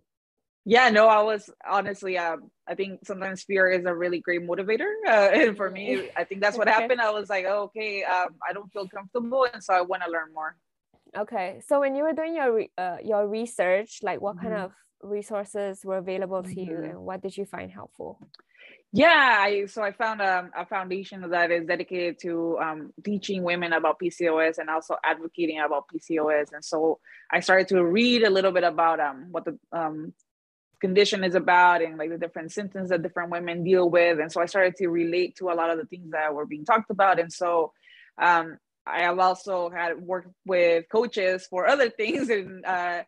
Yeah, 0.70 0.90
no, 0.90 1.08
I 1.08 1.22
was 1.22 1.50
honestly, 1.66 2.18
um, 2.18 2.52
I 2.68 2.76
think 2.76 3.00
sometimes 3.06 3.42
fear 3.44 3.72
is 3.72 3.86
a 3.86 3.96
really 3.96 4.20
great 4.20 4.42
motivator. 4.42 4.92
Uh, 5.08 5.30
and 5.32 5.56
for 5.62 5.72
me, 5.72 6.10
I 6.14 6.26
think 6.26 6.42
that's 6.42 6.58
what 6.58 6.68
okay. 6.68 6.82
happened. 6.82 7.00
I 7.00 7.12
was 7.12 7.30
like, 7.30 7.46
oh, 7.48 7.72
okay, 7.72 8.04
um, 8.04 8.36
I 8.48 8.52
don't 8.52 8.70
feel 8.74 8.86
comfortable, 8.86 9.48
and 9.52 9.64
so 9.64 9.74
I 9.74 9.80
want 9.80 10.04
to 10.04 10.12
learn 10.12 10.34
more. 10.34 10.58
Okay, 11.18 11.62
so 11.66 11.80
when 11.80 11.96
you 11.96 12.04
were 12.04 12.12
doing 12.12 12.36
your 12.36 12.54
re- 12.54 12.72
uh, 12.78 12.98
your 13.02 13.26
research, 13.30 14.00
like 14.04 14.20
what 14.20 14.36
mm-hmm. 14.36 14.48
kind 14.48 14.62
of 14.64 14.74
resources 15.02 15.86
were 15.86 16.00
available 16.00 16.44
to 16.44 16.50
mm-hmm. 16.50 16.72
you 16.72 16.78
and 16.84 17.00
what 17.00 17.22
did 17.22 17.38
you 17.38 17.46
find 17.46 17.72
helpful 17.72 18.20
yeah 18.92 19.38
I, 19.40 19.66
so 19.68 19.84
i 19.84 19.92
found 19.92 20.22
um, 20.22 20.50
a 20.58 20.66
foundation 20.66 21.30
that 21.30 21.52
is 21.52 21.68
dedicated 21.68 22.18
to 22.22 22.58
um, 22.60 22.92
teaching 23.04 23.44
women 23.44 23.74
about 23.74 24.00
pcos 24.00 24.58
and 24.58 24.70
also 24.72 24.96
advocating 25.04 25.60
about 25.60 25.86
pcos 25.88 26.52
and 26.52 26.66
so 26.66 27.00
i 27.32 27.40
started 27.42 27.68
to 27.70 27.84
read 27.84 28.24
a 28.24 28.30
little 28.30 28.52
bit 28.52 28.64
about 28.64 29.00
um, 29.00 29.28
what 29.30 29.46
the 29.46 29.60
um, 29.72 30.14
condition 30.80 31.24
is 31.24 31.36
about 31.36 31.82
and 31.82 31.98
like 31.98 32.10
the 32.10 32.18
different 32.18 32.52
symptoms 32.52 32.90
that 32.90 33.02
different 33.02 33.32
women 33.32 33.64
deal 33.64 33.90
with. 33.90 34.20
And 34.20 34.32
so 34.32 34.42
i 34.42 34.46
started 34.46 34.76
to 34.78 34.88
relate 34.88 35.36
to 35.38 35.50
a 35.50 35.56
lot 35.56 35.70
of 35.70 35.78
the 35.78 35.86
things 35.86 36.12
that 36.12 36.34
were 36.34 36.46
being 36.46 36.66
talked 36.66 36.90
about. 36.90 37.20
And 37.20 37.32
so 37.32 37.74
um, 38.22 38.58
i 38.86 39.02
have 39.02 39.20
also 39.20 39.70
had 39.70 40.02
worked 40.02 40.30
with 40.46 40.86
coaches 40.92 41.48
for 41.50 41.68
other 41.68 41.90
things 42.02 42.30
and 42.30 42.66
uh, 42.66 43.04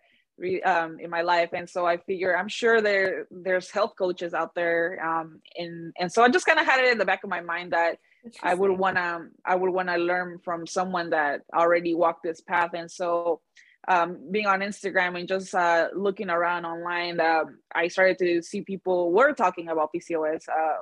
um, 0.65 0.99
in 0.99 1.09
my 1.09 1.21
life. 1.21 1.49
And 1.53 1.69
so 1.69 1.85
i 1.85 1.97
figure 1.97 2.35
i'm 2.35 2.47
sure 2.47 2.81
there 2.81 3.27
there's 3.31 3.69
health 3.69 3.93
coaches 3.97 4.33
out 4.33 4.55
there 4.55 4.99
um, 5.05 5.41
and 5.57 5.93
and 5.99 6.11
so 6.11 6.23
i 6.23 6.29
just 6.29 6.45
kind 6.45 6.59
of 6.59 6.65
had 6.65 6.83
it 6.83 6.91
in 6.91 6.97
the 6.97 7.05
back 7.05 7.23
of 7.23 7.29
my 7.29 7.41
mind 7.41 7.73
that 7.73 7.97
i 8.43 8.53
would 8.53 8.71
want 8.71 8.97
to 8.97 9.27
i 9.45 9.55
would 9.55 9.71
want 9.71 9.87
to 9.89 9.95
learn 9.95 10.39
from 10.43 10.67
someone 10.67 11.09
that 11.11 11.41
already 11.53 11.93
walked 11.93 12.23
this 12.23 12.41
path. 12.41 12.71
And 12.73 12.91
so 12.91 13.41
um, 13.87 14.19
being 14.31 14.47
on 14.47 14.59
instagram 14.59 15.17
and 15.17 15.27
just 15.27 15.53
uh, 15.55 15.87
looking 15.95 16.29
around 16.29 16.65
online 16.65 17.19
uh, 17.19 17.43
i 17.73 17.87
started 17.87 18.17
to 18.17 18.41
see 18.41 18.61
people 18.61 19.11
were 19.11 19.33
talking 19.33 19.69
about 19.69 19.91
pcos 19.93 20.47
uh, 20.49 20.81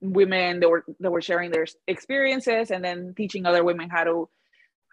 women 0.00 0.60
that 0.60 0.68
were 0.68 0.84
that 1.00 1.10
were 1.10 1.22
sharing 1.22 1.50
their 1.50 1.66
experiences 1.86 2.70
and 2.70 2.84
then 2.84 3.14
teaching 3.16 3.46
other 3.46 3.64
women 3.64 3.88
how 3.88 4.04
to 4.04 4.28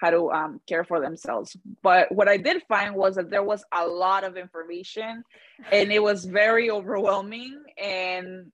how 0.03 0.09
to 0.09 0.31
um, 0.31 0.59
care 0.67 0.83
for 0.83 0.99
themselves. 0.99 1.55
But 1.81 2.11
what 2.11 2.27
I 2.27 2.35
did 2.35 2.61
find 2.67 2.93
was 2.95 3.15
that 3.15 3.29
there 3.29 3.43
was 3.43 3.63
a 3.71 3.87
lot 3.87 4.25
of 4.25 4.35
information 4.35 5.23
and 5.71 5.93
it 5.93 6.03
was 6.03 6.25
very 6.25 6.69
overwhelming. 6.69 7.63
And 7.81 8.51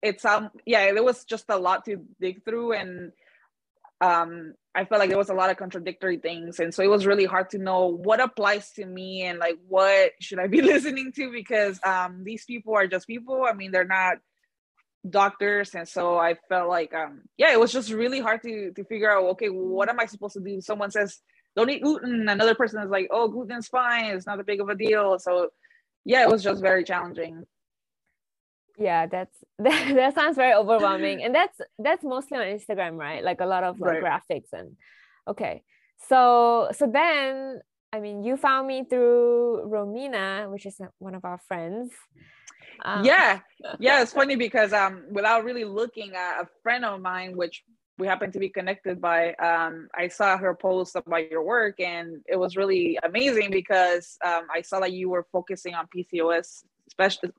it's, 0.00 0.24
um, 0.24 0.50
yeah, 0.64 0.92
there 0.92 1.02
was 1.02 1.24
just 1.24 1.46
a 1.48 1.58
lot 1.58 1.84
to 1.86 1.96
dig 2.20 2.44
through. 2.44 2.74
And 2.74 3.12
um, 4.00 4.54
I 4.74 4.86
felt 4.86 5.00
like 5.00 5.10
there 5.10 5.18
was 5.18 5.28
a 5.28 5.34
lot 5.34 5.50
of 5.50 5.58
contradictory 5.58 6.16
things. 6.16 6.58
And 6.58 6.72
so 6.72 6.82
it 6.82 6.88
was 6.88 7.06
really 7.06 7.26
hard 7.26 7.50
to 7.50 7.58
know 7.58 7.86
what 7.88 8.20
applies 8.20 8.70
to 8.72 8.86
me 8.86 9.22
and 9.22 9.38
like 9.38 9.58
what 9.68 10.12
should 10.20 10.38
I 10.38 10.46
be 10.46 10.62
listening 10.62 11.12
to 11.16 11.30
because 11.30 11.78
um, 11.84 12.24
these 12.24 12.44
people 12.44 12.74
are 12.74 12.86
just 12.86 13.06
people. 13.06 13.44
I 13.48 13.52
mean, 13.52 13.70
they're 13.70 13.84
not 13.84 14.16
doctors. 15.08 15.74
And 15.74 15.88
so 15.88 16.16
i 16.16 16.36
felt 16.48 16.68
like 16.68 16.94
um 16.94 17.22
yeah 17.36 17.52
it 17.52 17.58
was 17.58 17.72
just 17.72 17.90
really 17.90 18.20
hard 18.20 18.42
to 18.42 18.72
to 18.72 18.84
figure 18.84 19.10
out 19.10 19.24
okay 19.24 19.48
what 19.48 19.88
am 19.88 19.98
i 19.98 20.06
supposed 20.06 20.34
to 20.34 20.40
do? 20.40 20.60
Someone 20.60 20.90
says 20.90 21.20
don't 21.56 21.70
eat 21.70 21.82
gluten 21.82 22.28
another 22.28 22.54
person 22.54 22.82
is 22.82 22.90
like 22.90 23.08
oh 23.10 23.28
gluten's 23.28 23.68
fine. 23.68 24.06
It's 24.06 24.26
not 24.26 24.40
a 24.40 24.44
big 24.44 24.60
of 24.60 24.68
a 24.68 24.74
deal. 24.74 25.18
So 25.18 25.48
yeah 26.04 26.22
it 26.22 26.30
was 26.30 26.42
just 26.42 26.62
very 26.62 26.84
challenging 26.84 27.44
yeah 28.82 29.06
that's 29.06 29.36
that, 29.58 29.94
that 29.94 30.14
sounds 30.14 30.36
very 30.36 30.54
overwhelming. 30.54 31.22
And 31.24 31.34
that's 31.34 31.58
that's 31.78 32.04
mostly 32.04 32.38
on 32.38 32.44
instagram 32.44 32.96
right? 32.96 33.22
Like 33.22 33.40
a 33.40 33.46
lot 33.46 33.64
of 33.64 33.80
like, 33.80 34.02
right. 34.02 34.02
graphics 34.02 34.52
and 34.52 34.76
okay. 35.28 35.62
So 36.08 36.70
so 36.72 36.86
then 36.86 37.60
i 37.92 38.00
mean 38.00 38.24
you 38.24 38.36
found 38.36 38.66
me 38.66 38.84
through 38.88 39.68
romina 39.74 40.50
which 40.50 40.66
is 40.66 40.80
one 40.98 41.14
of 41.14 41.24
our 41.24 41.38
friends. 41.48 41.92
Um, 42.84 43.04
yeah, 43.04 43.40
yeah, 43.78 44.02
it's 44.02 44.12
funny 44.20 44.34
because 44.34 44.72
um, 44.72 45.04
without 45.10 45.44
really 45.44 45.64
looking 45.64 46.14
at 46.14 46.42
a 46.42 46.48
friend 46.62 46.84
of 46.84 47.00
mine, 47.00 47.36
which 47.36 47.62
we 47.98 48.06
happen 48.06 48.32
to 48.32 48.38
be 48.38 48.48
connected 48.48 49.00
by, 49.00 49.34
um, 49.34 49.88
I 49.94 50.08
saw 50.08 50.36
her 50.36 50.54
post 50.54 50.96
about 50.96 51.30
your 51.30 51.42
work, 51.42 51.78
and 51.78 52.22
it 52.26 52.36
was 52.36 52.56
really 52.56 52.98
amazing 53.02 53.50
because 53.50 54.16
um, 54.24 54.46
I 54.52 54.62
saw 54.62 54.80
that 54.80 54.92
you 54.92 55.10
were 55.10 55.26
focusing 55.30 55.74
on 55.74 55.86
PCOS, 55.94 56.64
especially 56.88 57.30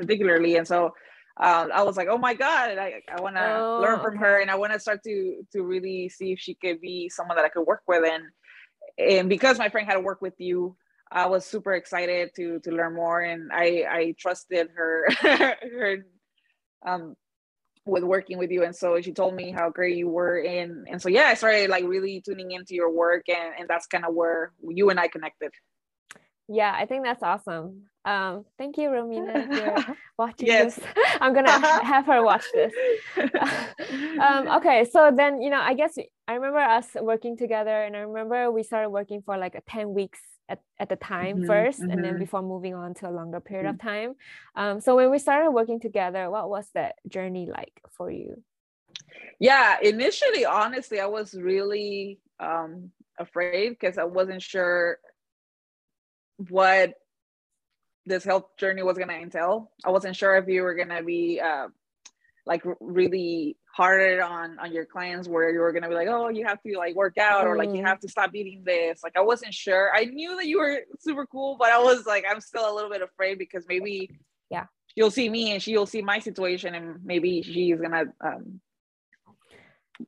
particularly, 0.00 0.56
and 0.56 0.66
so. 0.66 0.94
Uh, 1.40 1.68
I 1.72 1.84
was 1.84 1.96
like, 1.96 2.08
oh 2.10 2.18
my 2.18 2.34
god, 2.34 2.76
I, 2.76 3.00
I 3.10 3.20
want 3.22 3.36
to 3.36 3.56
oh, 3.56 3.78
learn 3.80 4.00
from 4.00 4.16
okay. 4.16 4.18
her, 4.18 4.40
and 4.40 4.50
I 4.50 4.56
want 4.56 4.74
to 4.74 4.80
start 4.80 5.02
to 5.04 5.42
to 5.52 5.62
really 5.62 6.10
see 6.10 6.32
if 6.32 6.38
she 6.38 6.54
could 6.54 6.82
be 6.82 7.08
someone 7.08 7.36
that 7.36 7.46
I 7.46 7.48
could 7.48 7.66
work 7.66 7.80
with, 7.88 8.04
and 8.04 8.24
and 8.98 9.28
because 9.28 9.56
my 9.56 9.70
friend 9.70 9.86
had 9.86 9.94
to 9.94 10.00
work 10.00 10.20
with 10.20 10.34
you, 10.38 10.76
I 11.10 11.26
was 11.26 11.44
super 11.44 11.72
excited 11.72 12.30
to 12.36 12.60
to 12.60 12.70
learn 12.70 12.94
more, 12.94 13.20
and 13.20 13.50
I 13.52 13.84
I 13.88 14.14
trusted 14.18 14.68
her 14.74 15.08
her 15.20 16.04
um 16.84 17.14
with 17.86 18.04
working 18.04 18.38
with 18.38 18.50
you, 18.50 18.62
and 18.62 18.74
so 18.74 19.00
she 19.00 19.12
told 19.12 19.34
me 19.34 19.50
how 19.50 19.70
great 19.70 19.96
you 19.96 20.08
were, 20.08 20.38
and 20.38 20.86
and 20.88 21.00
so 21.00 21.08
yeah, 21.08 21.24
I 21.24 21.34
started 21.34 21.70
like 21.70 21.84
really 21.84 22.20
tuning 22.20 22.52
into 22.52 22.74
your 22.74 22.92
work, 22.92 23.28
and 23.28 23.54
and 23.58 23.68
that's 23.68 23.86
kind 23.86 24.04
of 24.04 24.14
where 24.14 24.52
you 24.62 24.90
and 24.90 25.00
I 25.00 25.08
connected. 25.08 25.50
Yeah, 26.52 26.74
I 26.76 26.84
think 26.84 27.04
that's 27.04 27.22
awesome. 27.22 27.84
Um, 28.04 28.44
thank 28.58 28.76
you, 28.76 28.88
Romina, 28.88 29.46
for 29.86 29.96
watching 30.18 30.48
yes. 30.48 30.74
this. 30.74 30.84
I'm 31.20 31.32
gonna 31.32 31.50
have 31.84 32.06
her 32.06 32.24
watch 32.24 32.44
this. 32.52 32.72
um, 34.20 34.48
okay, 34.58 34.84
so 34.90 35.12
then 35.14 35.40
you 35.40 35.50
know, 35.50 35.60
I 35.60 35.74
guess 35.74 35.96
I 36.26 36.34
remember 36.34 36.58
us 36.58 36.88
working 37.00 37.36
together, 37.36 37.84
and 37.84 37.96
I 37.96 38.00
remember 38.00 38.50
we 38.50 38.64
started 38.64 38.90
working 38.90 39.22
for 39.22 39.38
like 39.38 39.54
a 39.54 39.60
10 39.60 39.94
weeks 39.94 40.18
at, 40.48 40.60
at 40.80 40.88
the 40.88 40.96
time 40.96 41.38
mm-hmm, 41.38 41.50
1st 41.50 41.68
mm-hmm. 41.68 41.90
and 41.90 42.04
then 42.04 42.10
mm-hmm. 42.14 42.18
before 42.18 42.42
moving 42.42 42.74
on 42.74 42.94
to 42.94 43.08
a 43.08 43.12
longer 43.12 43.38
period 43.38 43.66
mm-hmm. 43.66 43.74
of 43.74 43.80
time. 43.80 44.14
Um, 44.56 44.80
so 44.80 44.96
when 44.96 45.10
we 45.12 45.20
started 45.20 45.52
working 45.52 45.78
together, 45.78 46.28
what 46.30 46.50
was 46.50 46.66
that 46.74 46.96
journey 47.08 47.48
like 47.48 47.80
for 47.90 48.10
you? 48.10 48.42
Yeah, 49.38 49.76
initially, 49.80 50.44
honestly, 50.44 50.98
I 50.98 51.06
was 51.06 51.32
really 51.34 52.18
um, 52.40 52.90
afraid 53.18 53.70
because 53.70 53.98
I 53.98 54.04
wasn't 54.04 54.42
sure 54.42 54.98
what 56.48 56.94
this 58.06 58.24
health 58.24 58.56
journey 58.58 58.82
was 58.82 58.96
going 58.96 59.08
to 59.08 59.14
entail. 59.14 59.70
I 59.84 59.90
wasn't 59.90 60.16
sure 60.16 60.36
if 60.36 60.48
you 60.48 60.62
were 60.62 60.74
going 60.74 60.88
to 60.88 61.02
be 61.02 61.40
uh, 61.40 61.68
like 62.46 62.62
really 62.80 63.56
hard 63.74 64.20
on 64.20 64.58
on 64.58 64.72
your 64.72 64.84
clients 64.84 65.28
where 65.28 65.50
you 65.50 65.60
were 65.60 65.72
going 65.72 65.82
to 65.82 65.88
be 65.88 65.94
like, 65.94 66.08
oh, 66.08 66.28
you 66.28 66.46
have 66.46 66.60
to 66.62 66.76
like 66.76 66.94
work 66.94 67.18
out 67.18 67.46
or 67.46 67.56
like 67.56 67.70
you 67.70 67.82
mm. 67.82 67.86
have 67.86 68.00
to 68.00 68.08
stop 68.08 68.34
eating 68.34 68.62
this. 68.64 69.02
Like 69.02 69.16
I 69.16 69.20
wasn't 69.20 69.54
sure. 69.54 69.90
I 69.94 70.06
knew 70.06 70.36
that 70.36 70.46
you 70.46 70.58
were 70.58 70.80
super 70.98 71.26
cool, 71.26 71.56
but 71.58 71.70
I 71.70 71.78
was 71.78 72.06
like, 72.06 72.24
I'm 72.28 72.40
still 72.40 72.70
a 72.70 72.74
little 72.74 72.90
bit 72.90 73.02
afraid 73.02 73.38
because 73.38 73.64
maybe 73.68 74.10
yeah, 74.50 74.64
you'll 74.96 75.10
see 75.10 75.28
me 75.28 75.52
and 75.52 75.62
she'll 75.62 75.86
see 75.86 76.02
my 76.02 76.18
situation 76.18 76.74
and 76.74 77.04
maybe 77.04 77.42
she's 77.42 77.80
gonna 77.80 78.04
um 78.24 78.60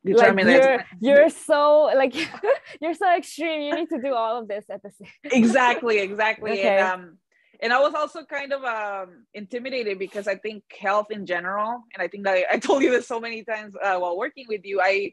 determine 0.05 0.47
like 0.47 0.63
you're, 1.01 1.17
you're 1.17 1.31
so 1.31 1.91
like 1.97 2.15
you're 2.81 2.95
so 2.95 3.15
extreme 3.17 3.63
you 3.63 3.75
need 3.75 3.89
to 3.89 4.01
do 4.01 4.15
all 4.15 4.41
of 4.41 4.49
this 4.49 4.65
at 4.71 4.83
the 4.83 4.91
same 4.91 5.09
exactly 5.33 5.99
exactly 5.99 6.53
okay. 6.53 6.79
and 6.79 6.87
um 6.87 7.19
and 7.63 7.73
I 7.73 7.79
was 7.79 7.95
also 7.95 8.25
kind 8.25 8.53
of 8.53 8.65
um, 8.65 9.25
intimidated 9.35 9.97
because 9.97 10.27
I 10.27 10.35
think 10.35 10.65
health 10.77 11.13
in 11.13 11.27
general, 11.27 11.85
and 11.95 12.03
I 12.03 12.09
think 12.09 12.25
that 12.25 12.35
I, 12.35 12.45
I 12.55 12.59
told 12.59 12.83
you 12.83 12.91
this 12.91 13.07
so 13.07 13.21
many 13.21 13.45
times 13.45 13.77
uh, 13.81 13.97
while 13.99 14.19
working 14.19 14.47
with 14.49 14.63
you, 14.65 14.81
I 14.83 15.13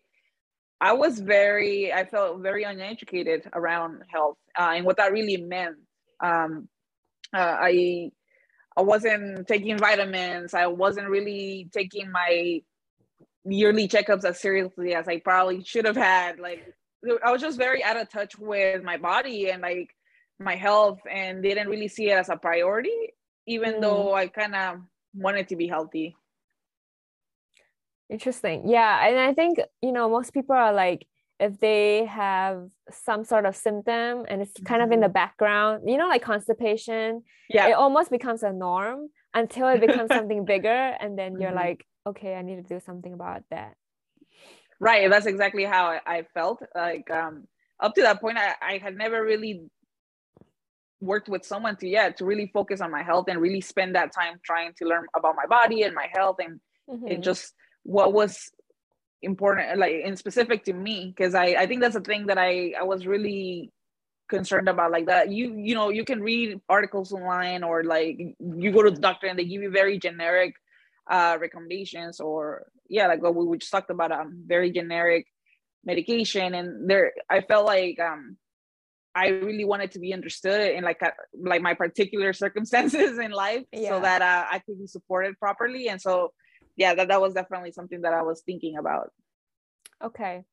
I 0.82 0.94
was 0.94 1.20
very, 1.20 1.94
I 1.94 2.06
felt 2.06 2.42
very 2.42 2.64
uneducated 2.64 3.48
around 3.54 4.02
health 4.08 4.38
uh, 4.58 4.72
and 4.76 4.84
what 4.84 4.98
that 4.98 5.12
really 5.12 5.38
meant. 5.38 5.76
Um, 6.24 6.68
uh, 7.34 7.58
I 7.60 8.10
I 8.76 8.82
wasn't 8.82 9.48
taking 9.48 9.78
vitamins. 9.78 10.54
I 10.56 10.68
wasn't 10.68 11.10
really 11.10 11.70
taking 11.72 12.12
my 12.12 12.62
yearly 13.46 13.88
checkups 13.88 14.26
as 14.26 14.40
seriously 14.40 14.94
as 14.94 15.08
I 15.08 15.20
probably 15.20 15.64
should 15.64 15.86
have 15.86 15.96
had. 15.96 16.40
Like 16.40 16.74
I 17.24 17.32
was 17.32 17.42
just 17.42 17.58
very 17.58 17.84
out 17.84 17.98
of 17.98 18.10
touch 18.10 18.38
with 18.38 18.84
my 18.84 18.98
body 18.98 19.50
and 19.50 19.62
like 19.62 19.90
my 20.40 20.56
health 20.56 21.00
and 21.10 21.44
didn't 21.44 21.68
really 21.68 21.88
see 21.88 22.10
it 22.10 22.18
as 22.18 22.30
a 22.30 22.38
priority, 22.38 23.14
even 23.48 23.76
mm. 23.76 23.82
though 23.82 24.14
I 24.14 24.28
kind 24.28 24.56
of 24.56 24.80
wanted 25.14 25.50
to 25.50 25.56
be 25.56 25.68
healthy. 25.68 26.16
Interesting. 28.10 28.68
Yeah. 28.68 29.08
And 29.08 29.20
I 29.20 29.34
think, 29.34 29.60
you 29.82 29.92
know, 29.92 30.10
most 30.10 30.34
people 30.34 30.56
are 30.56 30.74
like, 30.74 31.06
if 31.40 31.60
they 31.60 32.06
have 32.06 32.68
some 32.92 33.24
sort 33.24 33.46
of 33.46 33.56
symptom 33.56 34.26
and 34.28 34.42
it's 34.42 34.52
kind 34.66 34.82
of 34.82 34.92
in 34.92 35.00
the 35.00 35.06
mm-hmm. 35.06 35.14
background, 35.14 35.84
you 35.88 35.98
know, 35.98 36.08
like 36.08 36.22
constipation, 36.22 37.24
yeah, 37.50 37.68
it 37.70 37.74
almost 37.74 38.12
becomes 38.12 38.44
a 38.44 38.52
norm 38.52 39.10
until 39.34 39.68
it 39.70 39.80
becomes 39.80 40.10
something 40.14 40.44
bigger. 40.44 40.70
And 41.00 41.18
then 41.18 41.40
you're 41.40 41.52
mm-hmm. 41.52 41.60
like, 41.60 41.86
okay, 42.10 42.36
I 42.36 42.42
need 42.42 42.56
to 42.58 42.74
do 42.74 42.80
something 42.80 43.14
about 43.14 43.44
that. 43.52 43.76
Right. 44.80 45.10
That's 45.10 45.26
exactly 45.26 45.66
how 45.66 45.88
I, 45.88 46.00
I 46.06 46.24
felt. 46.34 46.62
Like 46.74 47.10
um, 47.12 47.48
up 47.80 47.96
to 47.96 48.02
that 48.02 48.22
point, 48.22 48.38
I, 48.38 48.54
I 48.62 48.78
had 48.78 48.96
never 48.96 49.24
really 49.24 49.64
worked 51.02 51.30
with 51.30 51.46
someone 51.46 51.78
to 51.78 51.88
yeah 51.88 52.10
to 52.10 52.26
really 52.26 52.52
focus 52.54 52.82
on 52.82 52.92
my 52.92 53.04
health 53.04 53.26
and 53.30 53.40
really 53.40 53.62
spend 53.62 53.96
that 53.96 54.12
time 54.14 54.40
trying 54.44 54.74
to 54.78 54.86
learn 54.86 55.06
about 55.16 55.36
my 55.36 55.46
body 55.46 55.84
and 55.84 55.96
my 55.96 56.08
health 56.14 56.36
and 56.40 56.60
mm-hmm. 56.90 57.08
it 57.08 57.22
just 57.22 57.54
what 57.84 58.12
was 58.12 58.52
important 59.22 59.78
like 59.78 59.94
in 60.04 60.16
specific 60.16 60.64
to 60.64 60.74
me 60.74 61.14
because 61.16 61.36
I, 61.36 61.56
I 61.58 61.68
think 61.68 61.82
that's 61.82 61.96
a 61.96 62.02
thing 62.02 62.28
that 62.28 62.38
I, 62.38 62.74
I 62.80 62.84
was 62.84 63.08
really 63.08 63.72
concerned 64.30 64.70
about 64.70 64.92
like 64.92 65.08
that 65.08 65.32
you 65.32 65.56
you 65.58 65.74
know 65.74 65.90
you 65.90 66.06
can 66.06 66.22
read 66.22 66.60
articles 66.70 67.12
online 67.12 67.64
or 67.64 67.84
like 67.84 68.20
you 68.40 68.72
go 68.72 68.84
to 68.84 68.92
the 68.92 69.00
doctor 69.00 69.28
and 69.28 69.40
they 69.40 69.46
give 69.46 69.62
you 69.62 69.72
very 69.72 69.98
generic 69.98 70.54
uh, 71.10 71.38
recommendations 71.40 72.20
or 72.20 72.68
yeah 72.88 73.08
like 73.08 73.22
what 73.22 73.36
we 73.36 73.58
just 73.58 73.72
talked 73.72 73.90
about 73.90 74.12
um 74.12 74.44
very 74.46 74.72
generic 74.72 75.26
medication. 75.86 76.54
And 76.54 76.90
there 76.90 77.14
i 77.30 77.42
felt 77.42 77.66
like 77.66 78.00
um 78.00 78.38
i 79.16 79.28
really 79.28 79.66
wanted 79.66 79.92
to 79.92 80.00
be 80.00 80.14
understood 80.14 80.72
in 80.72 80.84
like 80.84 81.02
a, 81.02 81.12
like 81.34 81.62
my 81.62 81.74
particular 81.74 82.34
circumstances 82.44 83.18
in 83.18 83.32
life 83.32 83.64
yeah. 83.72 83.90
so 83.90 84.00
that 84.02 84.22
uh, 84.22 84.46
i 84.52 84.60
could 84.60 84.80
be 84.80 84.88
supported 84.88 85.38
properly. 85.40 85.90
And 85.90 86.02
so 86.02 86.34
yeah 86.76 86.94
that, 86.96 87.08
that 87.08 87.22
was 87.22 87.34
definitely 87.34 87.72
something 87.72 88.02
that 88.02 88.14
i 88.14 88.22
was 88.22 88.42
thinking 88.42 88.78
about. 88.78 89.12
Okay. 90.04 90.46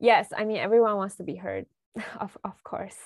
Yes. 0.00 0.28
I 0.36 0.44
mean 0.44 0.56
everyone 0.56 0.96
wants 0.96 1.16
to 1.16 1.24
be 1.24 1.36
heard 1.36 1.66
of, 2.20 2.36
of 2.44 2.62
course. 2.64 2.96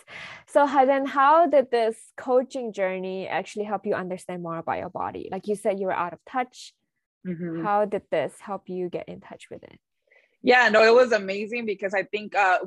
So 0.47 0.67
then 0.67 1.07
how 1.07 1.47
did 1.47 1.71
this 1.71 1.97
coaching 2.17 2.73
journey 2.73 3.29
actually 3.29 3.65
help 3.65 3.87
you 3.87 3.95
understand 3.95 4.43
more 4.43 4.59
about 4.59 4.79
your 4.79 4.91
body? 4.91 5.29
Like 5.31 5.47
you 5.47 5.57
said 5.57 5.79
you 5.79 5.87
were 5.87 5.93
out 5.93 6.13
of 6.13 6.21
touch. 6.29 6.73
Mm-hmm. 7.27 7.65
how 7.65 7.85
did 7.85 8.03
this 8.13 8.33
help 8.39 8.69
you 8.69 8.89
get 8.89 9.09
in 9.09 9.21
touch 9.21 9.47
with 9.51 9.63
it? 9.65 9.79
Yeah 10.43 10.69
no 10.69 10.83
it 10.85 10.95
was 10.95 11.13
amazing 11.13 11.67
because 11.67 11.93
i 11.93 12.05
think 12.05 12.35
uh 12.35 12.59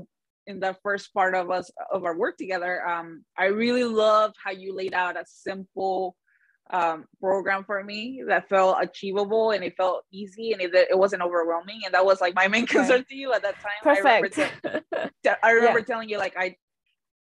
in 0.46 0.60
the 0.60 0.76
first 0.84 1.14
part 1.14 1.36
of 1.36 1.50
us 1.50 1.72
of 1.92 2.04
our 2.04 2.18
work 2.18 2.38
together 2.38 2.86
um 2.86 3.24
i 3.38 3.46
really 3.46 3.86
loved 3.86 4.36
how 4.44 4.52
you 4.52 4.76
laid 4.76 4.94
out 4.94 5.16
a 5.16 5.24
simple 5.26 6.16
um, 6.72 7.06
program 7.20 7.64
for 7.66 7.84
me 7.84 8.24
that 8.28 8.48
felt 8.48 8.78
achievable 8.82 9.52
and 9.52 9.64
it 9.64 9.76
felt 9.76 10.04
easy 10.12 10.54
and 10.54 10.62
it, 10.62 10.74
it 10.74 10.98
wasn't 10.98 11.22
overwhelming. 11.22 11.82
And 11.86 11.94
that 11.94 12.06
was 12.06 12.22
like 12.22 12.34
my 12.34 12.48
main 12.48 12.66
concern 12.68 13.06
to 13.10 13.16
you 13.16 13.34
at 13.34 13.44
that 13.44 13.56
time. 13.60 13.72
Perfect. 13.84 14.40
i 14.40 14.50
remember, 14.70 15.12
te- 15.24 15.30
I 15.44 15.52
remember 15.52 15.80
yeah. 15.80 15.86
telling 15.86 16.10
you 16.10 16.18
like 16.18 16.36
i 16.38 16.56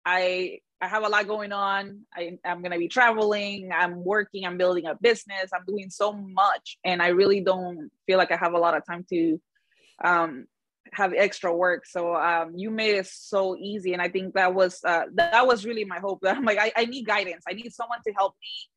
i 0.04 0.58
i 0.80 0.86
have 0.86 1.02
a 1.02 1.08
lot 1.08 1.26
going 1.26 1.52
on. 1.52 2.02
I, 2.14 2.38
i'm 2.44 2.60
going 2.60 2.72
to 2.72 2.78
be 2.78 2.88
traveling. 2.88 3.70
I'm 3.74 4.04
working. 4.04 4.44
I'm 4.44 4.58
building 4.58 4.86
a 4.86 4.94
business. 4.94 5.50
I'm 5.52 5.64
doing 5.66 5.88
so 5.90 6.12
much. 6.12 6.78
And 6.84 7.02
i 7.02 7.08
really 7.08 7.40
don't 7.40 7.90
feel 8.06 8.18
like 8.18 8.30
i 8.30 8.36
have 8.36 8.52
a 8.52 8.58
lot 8.58 8.76
of 8.76 8.84
time 8.86 9.04
to 9.10 9.40
um 10.04 10.46
have 10.92 11.12
extra 11.14 11.54
work. 11.54 11.86
So 11.86 12.14
um 12.14 12.52
you 12.54 12.70
made 12.70 12.96
it 12.96 13.06
so 13.06 13.56
easy. 13.56 13.94
And 13.94 14.02
i 14.02 14.10
think 14.10 14.34
that 14.34 14.54
was 14.54 14.84
uh 14.84 15.04
that 15.14 15.46
was 15.46 15.64
really 15.64 15.86
my 15.86 16.00
hope. 16.00 16.20
That 16.20 16.36
i'm 16.38 16.44
like 16.44 16.58
I, 16.58 16.70
I 16.76 16.84
need 16.84 17.06
guidance. 17.06 17.44
I 17.48 17.54
need 17.54 17.72
someone 17.72 18.00
to 18.06 18.12
help 18.12 18.34
me 18.42 18.68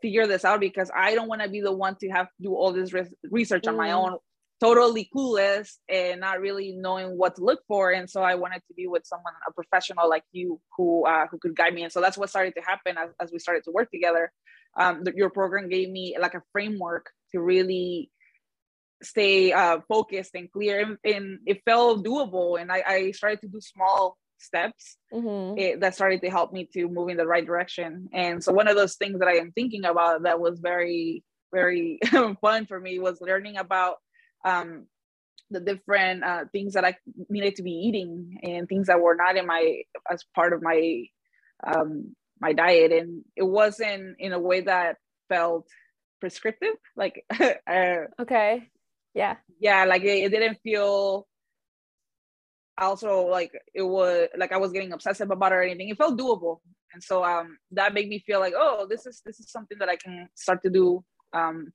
figure 0.00 0.26
this 0.26 0.44
out 0.44 0.60
because 0.60 0.90
I 0.94 1.14
don't 1.14 1.28
want 1.28 1.42
to 1.42 1.48
be 1.48 1.60
the 1.60 1.72
one 1.72 1.96
to 2.00 2.08
have 2.08 2.26
to 2.26 2.42
do 2.42 2.54
all 2.54 2.72
this 2.72 2.92
re- 2.92 3.06
research 3.30 3.64
mm. 3.64 3.68
on 3.68 3.76
my 3.76 3.88
mm. 3.88 3.94
own, 3.94 4.18
totally 4.60 5.08
clueless 5.14 5.76
and 5.88 6.20
not 6.20 6.40
really 6.40 6.72
knowing 6.72 7.16
what 7.16 7.36
to 7.36 7.44
look 7.44 7.60
for. 7.66 7.90
And 7.90 8.08
so 8.08 8.22
I 8.22 8.34
wanted 8.34 8.62
to 8.68 8.74
be 8.74 8.86
with 8.86 9.06
someone, 9.06 9.32
a 9.48 9.52
professional 9.52 10.08
like 10.08 10.24
you, 10.32 10.60
who 10.76 11.06
uh, 11.06 11.26
who 11.30 11.38
could 11.38 11.56
guide 11.56 11.74
me. 11.74 11.82
And 11.82 11.92
so 11.92 12.00
that's 12.00 12.18
what 12.18 12.30
started 12.30 12.54
to 12.56 12.62
happen 12.62 12.98
as, 12.98 13.10
as 13.20 13.32
we 13.32 13.38
started 13.38 13.64
to 13.64 13.70
work 13.70 13.90
together. 13.90 14.32
Um, 14.78 15.02
the, 15.04 15.12
your 15.16 15.30
program 15.30 15.68
gave 15.68 15.90
me 15.90 16.16
like 16.20 16.34
a 16.34 16.42
framework 16.52 17.10
to 17.32 17.40
really 17.40 18.10
stay 19.02 19.52
uh, 19.52 19.80
focused 19.88 20.32
and 20.34 20.50
clear, 20.52 20.80
and, 20.80 20.98
and, 21.04 21.38
it 21.46 21.62
felt 21.64 22.04
doable. 22.04 22.60
And 22.60 22.70
I, 22.70 22.82
I 22.86 23.10
started 23.12 23.40
to 23.40 23.48
do 23.48 23.60
small 23.60 24.18
steps 24.40 24.96
mm-hmm. 25.12 25.58
it, 25.58 25.80
that 25.80 25.94
started 25.94 26.20
to 26.22 26.30
help 26.30 26.52
me 26.52 26.68
to 26.72 26.88
move 26.88 27.08
in 27.08 27.16
the 27.16 27.26
right 27.26 27.46
direction. 27.46 28.08
And 28.12 28.42
so 28.42 28.52
one 28.52 28.68
of 28.68 28.76
those 28.76 28.96
things 28.96 29.18
that 29.18 29.28
I 29.28 29.36
am 29.36 29.52
thinking 29.52 29.84
about 29.84 30.22
that 30.22 30.40
was 30.40 30.60
very, 30.60 31.22
very 31.52 31.98
fun 32.40 32.66
for 32.66 32.80
me 32.80 32.98
was 32.98 33.20
learning 33.20 33.56
about 33.56 33.96
um, 34.44 34.86
the 35.50 35.60
different 35.60 36.24
uh, 36.24 36.44
things 36.52 36.74
that 36.74 36.84
I 36.84 36.96
needed 37.28 37.56
to 37.56 37.62
be 37.62 37.72
eating 37.72 38.38
and 38.42 38.68
things 38.68 38.86
that 38.86 39.00
were 39.00 39.16
not 39.16 39.36
in 39.36 39.46
my 39.46 39.82
as 40.10 40.24
part 40.34 40.52
of 40.52 40.62
my 40.62 41.04
um, 41.66 42.14
my 42.40 42.52
diet, 42.52 42.92
and 42.92 43.22
it 43.36 43.42
wasn't 43.42 44.16
in 44.18 44.32
a 44.32 44.38
way 44.38 44.62
that 44.62 44.96
felt 45.28 45.66
prescriptive. 46.20 46.74
Like, 46.96 47.24
uh, 47.40 48.06
okay, 48.20 48.68
yeah, 49.14 49.36
yeah, 49.58 49.84
like 49.84 50.02
it, 50.02 50.24
it 50.24 50.30
didn't 50.30 50.58
feel 50.62 51.26
also 52.86 53.26
like 53.26 53.52
it 53.74 53.82
was 53.82 54.28
like 54.36 54.52
I 54.52 54.56
was 54.56 54.72
getting 54.72 54.92
obsessive 54.92 55.30
about 55.30 55.52
it 55.52 55.56
or 55.56 55.62
anything. 55.62 55.88
It 55.88 55.98
felt 55.98 56.18
doable. 56.18 56.58
And 56.92 57.02
so 57.02 57.24
um 57.24 57.58
that 57.72 57.94
made 57.94 58.08
me 58.08 58.18
feel 58.20 58.40
like, 58.40 58.54
oh, 58.56 58.86
this 58.88 59.06
is 59.06 59.22
this 59.24 59.40
is 59.40 59.50
something 59.50 59.78
that 59.78 59.88
I 59.88 59.96
can 59.96 60.28
start 60.34 60.62
to 60.62 60.70
do. 60.70 61.04
Um 61.32 61.72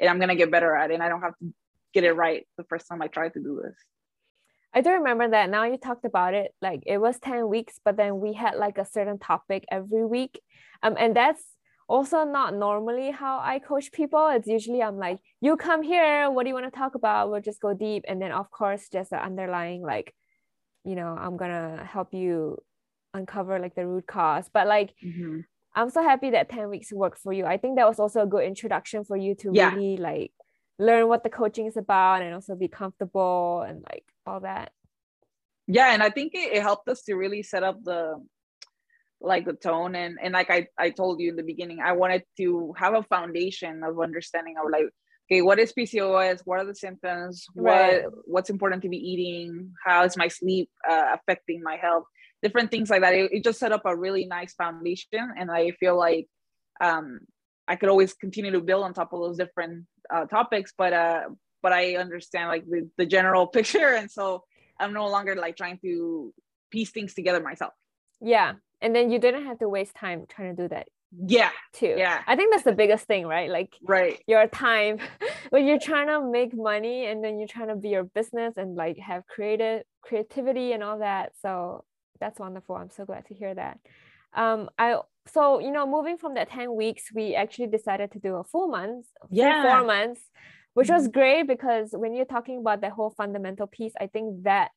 and 0.00 0.08
I'm 0.10 0.18
gonna 0.18 0.36
get 0.36 0.50
better 0.50 0.74
at 0.74 0.90
it. 0.90 0.94
And 0.94 1.02
I 1.02 1.08
don't 1.08 1.22
have 1.22 1.36
to 1.38 1.52
get 1.92 2.04
it 2.04 2.12
right 2.12 2.46
the 2.58 2.64
first 2.64 2.86
time 2.88 3.02
I 3.02 3.08
tried 3.08 3.34
to 3.34 3.40
do 3.40 3.60
this. 3.62 3.76
I 4.76 4.80
do 4.80 4.90
remember 4.90 5.28
that 5.28 5.50
now 5.50 5.64
you 5.64 5.76
talked 5.76 6.04
about 6.04 6.34
it. 6.34 6.52
Like 6.60 6.82
it 6.86 6.98
was 6.98 7.18
10 7.20 7.48
weeks, 7.48 7.78
but 7.84 7.96
then 7.96 8.18
we 8.18 8.32
had 8.32 8.56
like 8.56 8.76
a 8.76 8.84
certain 8.84 9.18
topic 9.18 9.64
every 9.70 10.04
week. 10.04 10.40
Um, 10.82 10.96
and 10.98 11.14
that's 11.14 11.42
also 11.88 12.24
not 12.24 12.54
normally 12.54 13.12
how 13.12 13.38
I 13.38 13.60
coach 13.60 13.92
people. 13.92 14.28
It's 14.28 14.48
usually 14.48 14.82
I'm 14.82 14.98
like, 14.98 15.18
you 15.40 15.56
come 15.56 15.82
here, 15.82 16.28
what 16.30 16.42
do 16.42 16.48
you 16.48 16.54
want 16.54 16.66
to 16.66 16.76
talk 16.76 16.96
about? 16.96 17.30
We'll 17.30 17.40
just 17.40 17.60
go 17.60 17.72
deep. 17.72 18.04
And 18.08 18.20
then 18.20 18.32
of 18.32 18.50
course 18.50 18.88
just 18.92 19.10
the 19.10 19.22
underlying 19.22 19.82
like 19.82 20.12
you 20.84 20.94
know 20.94 21.16
i'm 21.18 21.36
gonna 21.36 21.84
help 21.84 22.12
you 22.12 22.58
uncover 23.14 23.58
like 23.58 23.74
the 23.74 23.86
root 23.86 24.06
cause 24.06 24.48
but 24.52 24.66
like 24.66 24.92
mm-hmm. 25.04 25.40
I'm 25.74 25.90
so 25.90 26.02
happy 26.02 26.30
that 26.30 26.48
10 26.48 26.70
weeks 26.70 26.92
worked 26.92 27.18
for 27.18 27.32
you. 27.32 27.44
I 27.44 27.56
think 27.56 27.76
that 27.76 27.88
was 27.88 27.98
also 27.98 28.22
a 28.22 28.26
good 28.26 28.44
introduction 28.44 29.04
for 29.04 29.16
you 29.16 29.34
to 29.36 29.50
yeah. 29.52 29.74
really 29.74 29.96
like 29.96 30.32
learn 30.78 31.08
what 31.08 31.22
the 31.22 31.30
coaching 31.30 31.66
is 31.66 31.76
about 31.76 32.22
and 32.22 32.34
also 32.34 32.54
be 32.54 32.68
comfortable 32.68 33.64
and 33.66 33.84
like 33.90 34.04
all 34.26 34.40
that. 34.40 34.70
Yeah, 35.66 35.92
and 35.92 36.02
I 36.02 36.10
think 36.10 36.34
it, 36.34 36.52
it 36.52 36.62
helped 36.62 36.88
us 36.88 37.02
to 37.04 37.14
really 37.14 37.42
set 37.42 37.62
up 37.62 37.82
the 37.82 38.22
like 39.20 39.46
the 39.46 39.54
tone 39.54 39.94
and 39.94 40.18
and 40.22 40.34
like 40.34 40.50
I, 40.50 40.66
I 40.78 40.90
told 40.90 41.20
you 41.20 41.30
in 41.30 41.36
the 41.36 41.42
beginning, 41.42 41.80
I 41.80 41.92
wanted 41.92 42.22
to 42.36 42.74
have 42.76 42.94
a 42.94 43.02
foundation 43.02 43.82
of 43.82 43.98
understanding 43.98 44.56
of 44.62 44.70
like 44.70 44.90
okay, 45.26 45.42
what 45.42 45.58
is 45.58 45.72
PCOS? 45.72 46.40
What 46.44 46.58
are 46.58 46.66
the 46.66 46.74
symptoms? 46.74 47.46
Right. 47.54 48.04
What 48.04 48.12
what's 48.26 48.50
important 48.50 48.82
to 48.82 48.88
be 48.88 48.96
eating? 48.96 49.72
How 49.84 50.04
is 50.04 50.16
my 50.16 50.28
sleep 50.28 50.70
uh, 50.88 51.14
affecting 51.14 51.62
my 51.62 51.76
health? 51.76 52.04
Different 52.42 52.70
things 52.70 52.90
like 52.90 53.00
that. 53.02 53.14
It, 53.14 53.32
it, 53.32 53.44
just 53.44 53.58
set 53.58 53.72
up 53.72 53.82
a 53.84 53.96
really 53.96 54.26
nice 54.26 54.52
foundation, 54.54 55.32
and 55.36 55.50
I 55.50 55.70
feel 55.72 55.96
like 55.96 56.28
um, 56.80 57.20
I 57.66 57.76
could 57.76 57.88
always 57.88 58.12
continue 58.12 58.52
to 58.52 58.60
build 58.60 58.84
on 58.84 58.92
top 58.92 59.12
of 59.12 59.20
those 59.20 59.38
different 59.38 59.86
uh, 60.12 60.26
topics. 60.26 60.72
But 60.76 60.92
uh, 60.92 61.22
but 61.62 61.72
I 61.72 61.96
understand 61.96 62.48
like 62.48 62.66
the, 62.66 62.88
the 62.98 63.06
general 63.06 63.46
picture, 63.56 63.94
and 63.94 64.10
so 64.10 64.44
I'm 64.78 64.92
no 64.92 65.08
longer 65.08 65.34
like 65.34 65.56
trying 65.56 65.78
to 65.82 66.34
piece 66.70 66.90
things 66.90 67.14
together 67.14 67.40
myself. 67.40 67.72
Yeah, 68.20 68.54
and 68.82 68.94
then 68.94 69.10
you 69.10 69.18
didn't 69.18 69.46
have 69.46 69.58
to 69.60 69.68
waste 69.68 69.94
time 69.94 70.26
trying 70.28 70.54
to 70.54 70.62
do 70.62 70.68
that 70.68 70.88
yeah 71.26 71.50
too. 71.72 71.94
yeah. 71.96 72.22
I 72.26 72.36
think 72.36 72.52
that's 72.52 72.64
the 72.64 72.72
biggest 72.72 73.06
thing 73.06 73.26
right? 73.26 73.50
Like 73.50 73.74
right. 73.82 74.20
your 74.26 74.46
time 74.48 74.98
when 75.50 75.66
you're 75.66 75.78
trying 75.78 76.08
to 76.08 76.20
make 76.30 76.54
money 76.54 77.06
and 77.06 77.22
then 77.22 77.38
you're 77.38 77.48
trying 77.48 77.68
to 77.68 77.76
be 77.76 77.90
your 77.90 78.04
business 78.04 78.54
and 78.56 78.74
like 78.74 78.98
have 78.98 79.26
creative 79.26 79.82
creativity 80.02 80.72
and 80.72 80.82
all 80.82 80.98
that. 80.98 81.32
So 81.40 81.84
that's 82.20 82.38
wonderful. 82.38 82.76
I'm 82.76 82.90
so 82.90 83.04
glad 83.04 83.26
to 83.26 83.34
hear 83.34 83.54
that. 83.54 83.78
Um 84.34 84.68
i 84.78 84.96
so 85.26 85.58
you 85.58 85.70
know 85.70 85.86
moving 85.86 86.18
from 86.18 86.34
that 86.34 86.50
10 86.50 86.74
weeks 86.74 87.04
we 87.14 87.34
actually 87.34 87.68
decided 87.68 88.12
to 88.12 88.18
do 88.18 88.36
a 88.36 88.44
full 88.44 88.68
month 88.68 89.06
yeah. 89.30 89.62
four 89.62 89.86
months 89.86 90.20
which 90.74 90.88
was 90.88 91.04
mm-hmm. 91.04 91.18
great 91.18 91.46
because 91.46 91.90
when 91.92 92.14
you're 92.14 92.24
talking 92.24 92.58
about 92.58 92.80
that 92.82 92.92
whole 92.92 93.10
fundamental 93.10 93.66
piece 93.66 93.92
i 94.00 94.06
think 94.06 94.42
that 94.42 94.70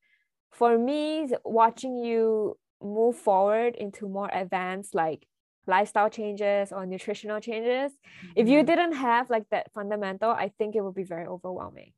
for 0.52 0.78
me 0.78 1.28
watching 1.44 1.98
you 1.98 2.58
move 2.82 3.16
forward 3.16 3.76
into 3.76 4.08
more 4.08 4.30
advanced 4.32 4.96
like 4.96 5.26
lifestyle 5.68 6.10
changes 6.10 6.72
or 6.72 6.86
nutritional 6.86 7.40
changes 7.40 7.92
mm-hmm. 7.92 8.32
if 8.36 8.48
you 8.48 8.60
mm-hmm. 8.60 8.68
didn't 8.68 8.94
have 8.94 9.30
like 9.30 9.48
that 9.50 9.72
fundamental 9.74 10.30
i 10.30 10.50
think 10.58 10.76
it 10.76 10.82
would 10.82 10.96
be 10.96 11.04
very 11.04 11.26
overwhelming 11.26 11.92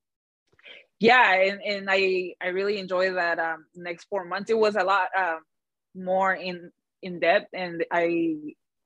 yeah 0.99 1.33
and, 1.33 1.61
and 1.61 1.87
i 1.89 2.33
i 2.41 2.47
really 2.47 2.77
enjoy 2.77 3.13
that 3.13 3.39
um 3.39 3.65
next 3.75 4.05
four 4.05 4.25
months 4.25 4.49
it 4.49 4.57
was 4.57 4.75
a 4.75 4.83
lot 4.83 5.07
um 5.17 5.39
more 5.95 6.33
in 6.33 6.71
in 7.01 7.19
depth 7.19 7.47
and 7.53 7.85
i 7.91 8.35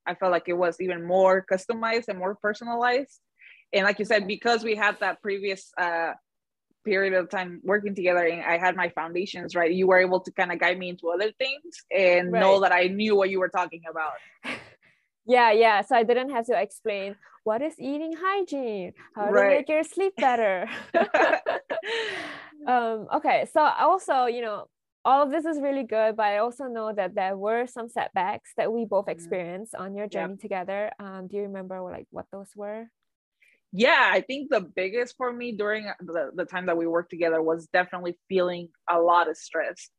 i 0.05 0.13
felt 0.15 0.31
like 0.31 0.47
it 0.47 0.53
was 0.53 0.79
even 0.79 1.05
more 1.05 1.45
customized 1.51 2.07
and 2.07 2.19
more 2.19 2.35
personalized 2.35 3.19
and 3.71 3.85
like 3.85 3.99
you 3.99 4.05
said 4.05 4.27
because 4.27 4.63
we 4.63 4.75
had 4.75 4.99
that 4.99 5.21
previous 5.21 5.71
uh 5.77 6.11
period 6.83 7.13
of 7.13 7.29
time 7.29 7.61
working 7.63 7.95
together 7.95 8.25
and 8.25 8.43
I 8.43 8.57
had 8.57 8.75
my 8.75 8.89
foundations 8.89 9.55
right, 9.55 9.71
you 9.71 9.87
were 9.87 9.99
able 9.99 10.19
to 10.21 10.31
kind 10.31 10.51
of 10.51 10.59
guide 10.59 10.77
me 10.77 10.89
into 10.89 11.09
other 11.09 11.31
things 11.31 11.83
and 11.95 12.31
right. 12.31 12.39
know 12.39 12.61
that 12.61 12.71
I 12.71 12.87
knew 12.87 13.15
what 13.15 13.29
you 13.29 13.39
were 13.39 13.49
talking 13.49 13.83
about. 13.89 14.13
yeah, 15.25 15.51
yeah. 15.51 15.81
So 15.81 15.95
I 15.95 16.03
didn't 16.03 16.29
have 16.31 16.45
to 16.47 16.59
explain 16.59 17.15
what 17.43 17.61
is 17.61 17.75
eating 17.79 18.13
hygiene, 18.17 18.93
how 19.15 19.29
right. 19.29 19.49
to 19.49 19.55
make 19.57 19.69
your 19.69 19.83
sleep 19.83 20.15
better. 20.17 20.69
um, 22.67 23.07
okay, 23.15 23.47
so 23.51 23.61
also, 23.61 24.25
you 24.25 24.41
know, 24.41 24.65
all 25.05 25.23
of 25.23 25.31
this 25.31 25.43
is 25.43 25.59
really 25.59 25.83
good, 25.83 26.15
but 26.15 26.25
I 26.27 26.37
also 26.37 26.65
know 26.65 26.93
that 26.93 27.15
there 27.15 27.35
were 27.35 27.67
some 27.67 27.89
setbacks 27.89 28.51
that 28.55 28.71
we 28.71 28.85
both 28.85 29.05
mm-hmm. 29.05 29.11
experienced 29.11 29.75
on 29.75 29.95
your 29.95 30.07
journey 30.07 30.37
together. 30.37 30.91
Um, 30.99 31.27
do 31.27 31.35
you 31.35 31.43
remember 31.43 31.81
like 31.81 32.07
what 32.11 32.25
those 32.31 32.49
were? 32.55 32.87
yeah 33.73 34.09
i 34.11 34.21
think 34.21 34.49
the 34.49 34.61
biggest 34.61 35.17
for 35.17 35.33
me 35.33 35.51
during 35.51 35.91
the, 35.99 36.29
the 36.35 36.45
time 36.45 36.67
that 36.67 36.77
we 36.77 36.87
worked 36.87 37.09
together 37.09 37.41
was 37.41 37.67
definitely 37.73 38.17
feeling 38.29 38.69
a 38.89 38.99
lot 38.99 39.29
of 39.29 39.35
stress 39.35 39.89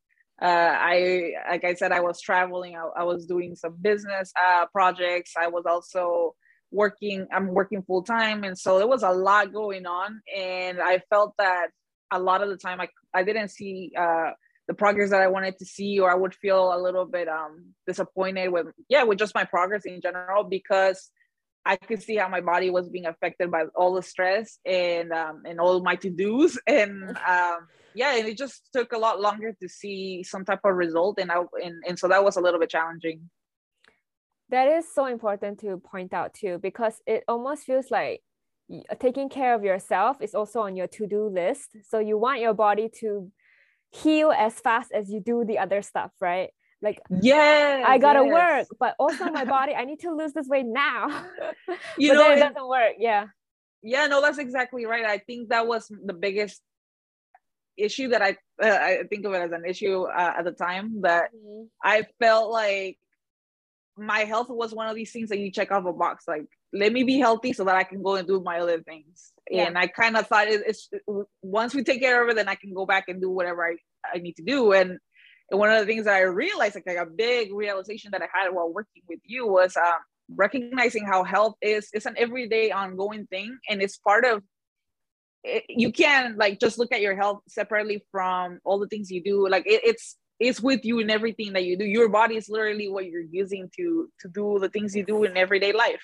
uh, 0.42 0.44
i 0.44 1.32
like 1.48 1.64
i 1.64 1.74
said 1.74 1.92
i 1.92 2.00
was 2.00 2.20
traveling 2.20 2.76
i, 2.76 3.00
I 3.00 3.04
was 3.04 3.26
doing 3.26 3.54
some 3.54 3.76
business 3.80 4.32
uh, 4.40 4.66
projects. 4.72 5.32
I 5.38 5.48
was 5.48 5.64
also 5.66 6.35
working 6.70 7.26
i'm 7.32 7.48
working 7.48 7.82
full 7.82 8.02
time 8.02 8.42
and 8.42 8.59
so 8.59 8.78
there 8.78 8.88
was 8.88 9.02
a 9.02 9.11
lot 9.11 9.52
going 9.52 9.87
on 9.87 10.20
and 10.37 10.80
i 10.82 11.00
felt 11.09 11.35
that 11.38 11.68
a 12.11 12.18
lot 12.18 12.42
of 12.42 12.48
the 12.48 12.56
time 12.56 12.80
i, 12.80 12.88
I 13.12 13.22
didn't 13.22 13.48
see 13.48 13.92
uh, 13.96 14.30
the 14.66 14.74
progress 14.74 15.11
that 15.11 15.20
i 15.20 15.28
wanted 15.28 15.56
to 15.59 15.64
see 15.64 16.00
or 16.00 16.11
i 16.11 16.14
would 16.14 16.35
feel 16.35 16.74
a 16.74 16.80
little 16.82 17.04
bit 17.04 17.28
um, 17.28 17.74
disappointed 17.87 18.48
with 18.48 18.66
yeah 18.88 19.04
with 19.04 19.18
just 19.18 19.37
my 19.37 19.44
progress 19.44 19.87
in 19.87 20.00
general 20.00 20.42
because 20.42 21.11
I 21.66 21.76
could 21.76 22.02
see 22.02 22.16
how 22.16 22.28
my 22.28 22.40
body 22.40 22.70
was 22.70 22.88
being 22.88 23.06
affected 23.06 23.50
by 23.50 23.64
all 23.74 23.94
the 23.94 24.02
stress 24.02 24.59
and 24.66 25.12
um, 25.12 25.44
and 25.46 25.59
all 25.59 25.82
my 25.82 25.96
to 25.96 26.11
dos 26.11 26.59
and 26.66 27.16
um, 27.26 27.68
yeah, 27.94 28.16
and 28.16 28.26
it 28.26 28.37
just 28.37 28.68
took 28.72 28.92
a 28.92 28.98
lot 28.98 29.20
longer 29.20 29.54
to 29.61 29.68
see 29.68 30.22
some 30.22 30.44
type 30.44 30.61
of 30.64 30.74
result, 30.74 31.18
and 31.18 31.30
I 31.30 31.42
and, 31.62 31.83
and 31.87 31.98
so 31.98 32.09
that 32.09 32.24
was 32.24 32.37
a 32.37 32.40
little 32.40 32.61
bit 32.61 32.70
challenging. 32.70 33.30
That 34.50 34.68
is 34.68 34.87
so 34.92 35.07
important 35.07 35.61
to 35.61 35.78
point 35.78 36.12
out 36.12 36.35
too, 36.35 36.59
because 36.59 37.00
it 37.07 37.24
almost 37.28 37.64
feels 37.64 37.90
like 37.90 38.20
taking 38.98 39.28
care 39.28 39.54
of 39.54 39.64
yourself 39.64 40.18
is 40.20 40.35
also 40.35 40.61
on 40.61 40.76
your 40.76 40.87
to 40.88 41.07
do 41.07 41.28
list. 41.28 41.70
So 41.88 41.98
you 41.98 42.18
want 42.18 42.40
your 42.40 42.54
body 42.54 42.90
to 43.00 43.30
heal 43.90 44.33
as 44.33 44.54
fast 44.54 44.92
as 44.92 45.11
you 45.11 45.20
do 45.20 45.44
the 45.44 45.59
other 45.59 45.83
stuff, 45.83 46.11
right? 46.20 46.50
like 46.85 47.00
yeah 47.22 47.83
i 47.87 47.98
gotta 47.98 48.22
yes. 48.24 48.33
work 48.33 48.66
but 48.78 48.94
also 48.98 49.24
my 49.30 49.44
body 49.44 49.74
i 49.74 49.85
need 49.85 49.98
to 49.98 50.11
lose 50.11 50.33
this 50.33 50.46
weight 50.48 50.66
now 50.66 51.09
you 51.98 52.12
know 52.12 52.30
it 52.30 52.37
doesn't 52.37 52.68
work 52.68 52.92
yeah 52.98 53.26
yeah 53.83 54.07
no 54.07 54.20
that's 54.20 54.38
exactly 54.38 54.85
right 54.85 55.04
i 55.04 55.18
think 55.18 55.48
that 55.48 55.66
was 55.66 55.90
the 56.04 56.12
biggest 56.12 56.61
issue 57.76 58.08
that 58.08 58.22
i 58.22 58.37
uh, 58.62 58.78
i 58.80 59.02
think 59.08 59.24
of 59.24 59.32
it 59.32 59.38
as 59.38 59.52
an 59.52 59.64
issue 59.64 60.02
uh, 60.02 60.34
at 60.38 60.44
the 60.44 60.52
time 60.52 61.00
that 61.02 61.30
mm-hmm. 61.34 61.64
i 61.82 62.04
felt 62.20 62.50
like 62.50 62.98
my 63.96 64.20
health 64.20 64.48
was 64.48 64.74
one 64.74 64.88
of 64.88 64.96
these 64.96 65.12
things 65.12 65.28
that 65.28 65.38
you 65.38 65.50
check 65.50 65.70
off 65.70 65.84
a 65.87 65.92
box 65.92 66.24
like 66.26 66.46
let 66.72 66.92
me 66.92 67.04
be 67.04 67.18
healthy 67.18 67.52
so 67.52 67.64
that 67.64 67.76
i 67.76 67.84
can 67.84 68.02
go 68.02 68.16
and 68.16 68.26
do 68.26 68.40
my 68.40 68.58
other 68.58 68.82
things 68.82 69.32
yeah. 69.50 69.66
and 69.66 69.78
i 69.78 69.87
kind 69.87 70.16
of 70.16 70.26
thought 70.26 70.48
it's 70.48 70.90
once 71.42 71.74
we 71.74 71.84
take 71.84 72.00
care 72.00 72.22
of 72.22 72.28
it 72.28 72.37
then 72.37 72.48
i 72.48 72.54
can 72.56 72.74
go 72.74 72.87
back 72.87 73.04
and 73.08 73.20
do 73.20 73.30
whatever 73.30 73.64
i, 73.64 73.76
I 74.12 74.18
need 74.18 74.37
to 74.37 74.42
do 74.42 74.72
and 74.72 74.98
and 75.50 75.60
one 75.60 75.70
of 75.70 75.78
the 75.78 75.87
things 75.87 76.06
that 76.06 76.14
I 76.14 76.22
realized, 76.22 76.74
like, 76.74 76.87
like 76.87 76.96
a 76.96 77.06
big 77.06 77.52
realization 77.52 78.10
that 78.12 78.22
I 78.22 78.28
had 78.32 78.50
while 78.50 78.72
working 78.72 79.02
with 79.08 79.20
you 79.24 79.46
was 79.46 79.76
um, 79.76 80.00
recognizing 80.34 81.04
how 81.04 81.22
health 81.22 81.54
is 81.60 81.88
it's 81.92 82.06
an 82.06 82.14
everyday 82.16 82.70
ongoing 82.70 83.26
thing, 83.26 83.58
and 83.68 83.82
it's 83.82 83.98
part 83.98 84.24
of. 84.24 84.42
It, 85.44 85.64
you 85.68 85.92
can't 85.92 86.38
like 86.38 86.59
just 86.59 86.78
look 86.78 86.92
at 86.92 87.02
your 87.02 87.14
health 87.16 87.42
separately 87.48 88.04
from 88.11 88.61
all 88.64 88.78
the 88.78 88.88
things 88.88 89.11
you 89.11 89.22
do. 89.22 89.48
Like 89.48 89.66
it, 89.66 89.83
it's 89.85 90.16
it's 90.40 90.61
with 90.61 90.85
you 90.85 90.98
in 90.98 91.11
everything 91.11 91.52
that 91.52 91.64
you 91.64 91.78
do. 91.78 91.85
Your 91.85 92.09
body 92.09 92.37
is 92.37 92.48
literally 92.48 92.88
what 92.88 93.07
you're 93.07 93.20
using 93.20 93.70
to 93.76 94.11
to 94.20 94.28
do 94.28 94.59
the 94.59 94.68
things 94.68 94.96
you 94.96 95.04
do 95.04 95.24
in 95.24 95.37
everyday 95.37 95.72
life. 95.72 96.02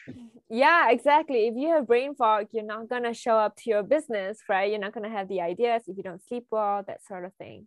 Yeah, 0.49 0.91
exactly. 0.91 1.47
If 1.47 1.55
you 1.57 1.71
have 1.71 1.87
brain 1.87 2.15
fog, 2.15 2.49
you're 2.53 2.65
not 2.65 2.89
gonna 2.89 3.15
show 3.15 3.37
up 3.37 3.57
to 3.57 3.71
your 3.71 3.83
business, 3.83 4.39
right? 4.49 4.71
You're 4.71 4.81
not 4.81 4.93
gonna 4.93 5.11
have 5.11 5.29
the 5.29 5.41
ideas 5.41 5.83
if 5.87 5.97
you 5.97 6.03
don't 6.03 6.23
sleep 6.27 6.47
well, 6.51 6.85
that 6.87 7.05
sort 7.05 7.25
of 7.25 7.33
thing 7.35 7.67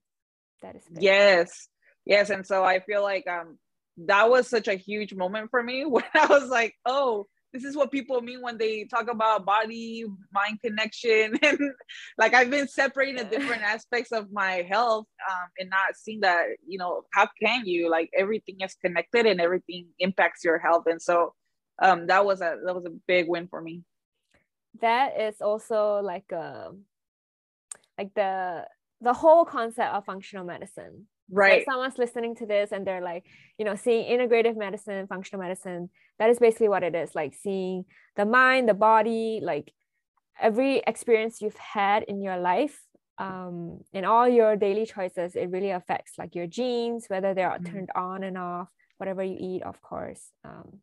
that 0.63 0.75
is 0.75 0.83
yes 0.99 1.67
yes 2.05 2.31
and 2.31 2.47
so 2.47 2.63
i 2.63 2.79
feel 2.79 3.03
like 3.03 3.27
um 3.27 3.59
that 3.97 4.29
was 4.29 4.49
such 4.49 4.67
a 4.67 4.73
huge 4.73 5.13
moment 5.13 5.51
for 5.51 5.62
me 5.62 5.86
when 5.86 6.03
i 6.15 6.25
was 6.25 6.49
like 6.49 6.73
oh 6.86 7.27
this 7.53 7.63
is 7.63 7.75
what 7.75 7.91
people 7.91 8.19
mean 8.21 8.41
when 8.41 8.57
they 8.57 8.83
talk 8.85 9.09
about 9.09 9.45
body 9.45 10.05
mind 10.33 10.59
connection 10.61 11.37
and 11.43 11.59
like 12.17 12.33
i've 12.33 12.49
been 12.49 12.67
separating 12.67 13.15
the 13.15 13.23
different 13.23 13.61
aspects 13.61 14.11
of 14.11 14.31
my 14.31 14.65
health 14.67 15.05
um, 15.29 15.47
and 15.59 15.69
not 15.69 15.95
seeing 15.95 16.19
that 16.21 16.45
you 16.67 16.77
know 16.77 17.03
how 17.13 17.27
can 17.41 17.65
you? 17.65 17.89
Like 17.89 18.09
everything 18.17 18.57
is 18.61 18.75
connected 18.75 19.25
and 19.25 19.39
everything 19.39 19.87
impacts 19.99 20.43
your 20.43 20.59
health 20.59 20.83
and 20.87 21.01
so 21.01 21.33
um, 21.81 22.07
that 22.07 22.25
was 22.25 22.41
a 22.41 22.57
that 22.65 22.75
was 22.75 22.85
a 22.85 22.93
big 23.07 23.27
win 23.27 23.47
for 23.47 23.61
me. 23.61 23.83
That 24.81 25.19
is 25.19 25.41
also 25.41 26.01
like 26.01 26.31
a 26.31 26.67
um, 26.67 26.81
like 27.97 28.13
the 28.13 28.65
the 29.01 29.13
whole 29.13 29.45
concept 29.45 29.93
of 29.93 30.05
functional 30.05 30.45
medicine 30.45 31.07
right 31.33 31.63
so 31.65 31.71
someone's 31.71 31.97
listening 31.97 32.35
to 32.35 32.45
this 32.45 32.71
and 32.71 32.85
they're 32.85 33.01
like 33.01 33.25
you 33.57 33.65
know 33.65 33.75
seeing 33.75 34.05
integrative 34.05 34.55
medicine 34.55 35.07
functional 35.07 35.41
medicine 35.41 35.89
that 36.19 36.29
is 36.29 36.39
basically 36.39 36.69
what 36.69 36.83
it 36.83 36.95
is 36.95 37.15
like 37.15 37.33
seeing 37.33 37.85
the 38.15 38.25
mind 38.25 38.69
the 38.69 38.73
body 38.73 39.39
like 39.41 39.71
every 40.39 40.81
experience 40.87 41.41
you've 41.41 41.57
had 41.57 42.03
in 42.03 42.21
your 42.21 42.37
life 42.37 42.79
um 43.17 43.79
in 43.93 44.05
all 44.05 44.27
your 44.27 44.55
daily 44.55 44.85
choices 44.85 45.35
it 45.35 45.49
really 45.49 45.71
affects 45.71 46.13
like 46.17 46.33
your 46.35 46.47
genes 46.47 47.05
whether 47.07 47.33
they're 47.33 47.49
mm-hmm. 47.49 47.71
turned 47.71 47.89
on 47.95 48.23
and 48.23 48.37
off 48.37 48.67
whatever 48.97 49.23
you 49.23 49.37
eat 49.39 49.63
of 49.63 49.79
course 49.81 50.21
um 50.43 50.79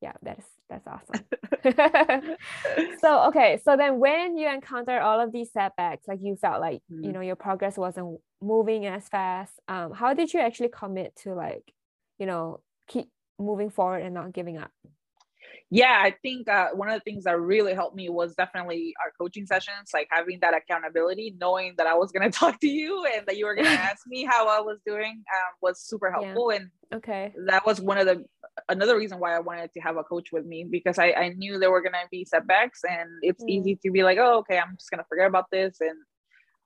yeah 0.00 0.12
that's 0.22 0.46
that's 0.68 0.86
awesome 0.86 1.24
so 3.00 3.28
okay 3.28 3.60
so 3.64 3.76
then 3.76 3.98
when 3.98 4.36
you 4.36 4.48
encounter 4.48 4.98
all 5.00 5.20
of 5.20 5.30
these 5.30 5.52
setbacks 5.52 6.08
like 6.08 6.18
you 6.22 6.36
felt 6.36 6.60
like 6.60 6.80
mm. 6.90 7.04
you 7.04 7.12
know 7.12 7.20
your 7.20 7.36
progress 7.36 7.76
wasn't 7.76 8.18
moving 8.42 8.86
as 8.86 9.08
fast 9.08 9.52
um 9.68 9.92
how 9.92 10.14
did 10.14 10.32
you 10.32 10.40
actually 10.40 10.68
commit 10.68 11.14
to 11.14 11.34
like 11.34 11.72
you 12.18 12.26
know 12.26 12.60
keep 12.88 13.08
moving 13.38 13.70
forward 13.70 14.02
and 14.02 14.14
not 14.14 14.32
giving 14.32 14.56
up 14.56 14.70
yeah 15.70 15.98
i 16.02 16.14
think 16.22 16.48
uh, 16.48 16.68
one 16.74 16.88
of 16.88 16.94
the 16.94 17.00
things 17.00 17.24
that 17.24 17.38
really 17.38 17.74
helped 17.74 17.94
me 17.94 18.08
was 18.08 18.34
definitely 18.34 18.94
our 19.02 19.12
coaching 19.18 19.46
sessions 19.46 19.90
like 19.94 20.08
having 20.10 20.38
that 20.40 20.54
accountability 20.54 21.34
knowing 21.40 21.74
that 21.76 21.86
i 21.86 21.94
was 21.94 22.10
going 22.12 22.30
to 22.30 22.36
talk 22.36 22.58
to 22.60 22.68
you 22.68 23.04
and 23.14 23.26
that 23.26 23.36
you 23.36 23.46
were 23.46 23.54
going 23.54 23.66
to 23.66 23.72
ask 23.72 24.06
me 24.06 24.24
how 24.24 24.48
i 24.48 24.60
was 24.60 24.78
doing 24.86 25.22
um, 25.34 25.52
was 25.62 25.80
super 25.80 26.10
helpful 26.10 26.50
yeah. 26.50 26.58
and 26.58 26.70
okay 26.92 27.32
that 27.46 27.64
was 27.64 27.80
one 27.80 27.98
of 27.98 28.06
the 28.06 28.24
another 28.68 28.96
reason 28.96 29.18
why 29.18 29.34
i 29.34 29.38
wanted 29.38 29.72
to 29.72 29.80
have 29.80 29.96
a 29.96 30.04
coach 30.04 30.30
with 30.32 30.44
me 30.44 30.64
because 30.68 30.98
i, 30.98 31.12
I 31.12 31.28
knew 31.30 31.58
there 31.58 31.70
were 31.70 31.82
going 31.82 31.92
to 31.92 32.08
be 32.10 32.24
setbacks 32.24 32.80
and 32.88 33.08
it's 33.22 33.42
mm. 33.44 33.48
easy 33.48 33.78
to 33.84 33.90
be 33.90 34.02
like 34.02 34.18
oh 34.18 34.38
okay 34.38 34.58
i'm 34.58 34.76
just 34.76 34.90
going 34.90 34.98
to 34.98 35.08
forget 35.08 35.28
about 35.28 35.46
this 35.52 35.80
and 35.80 35.96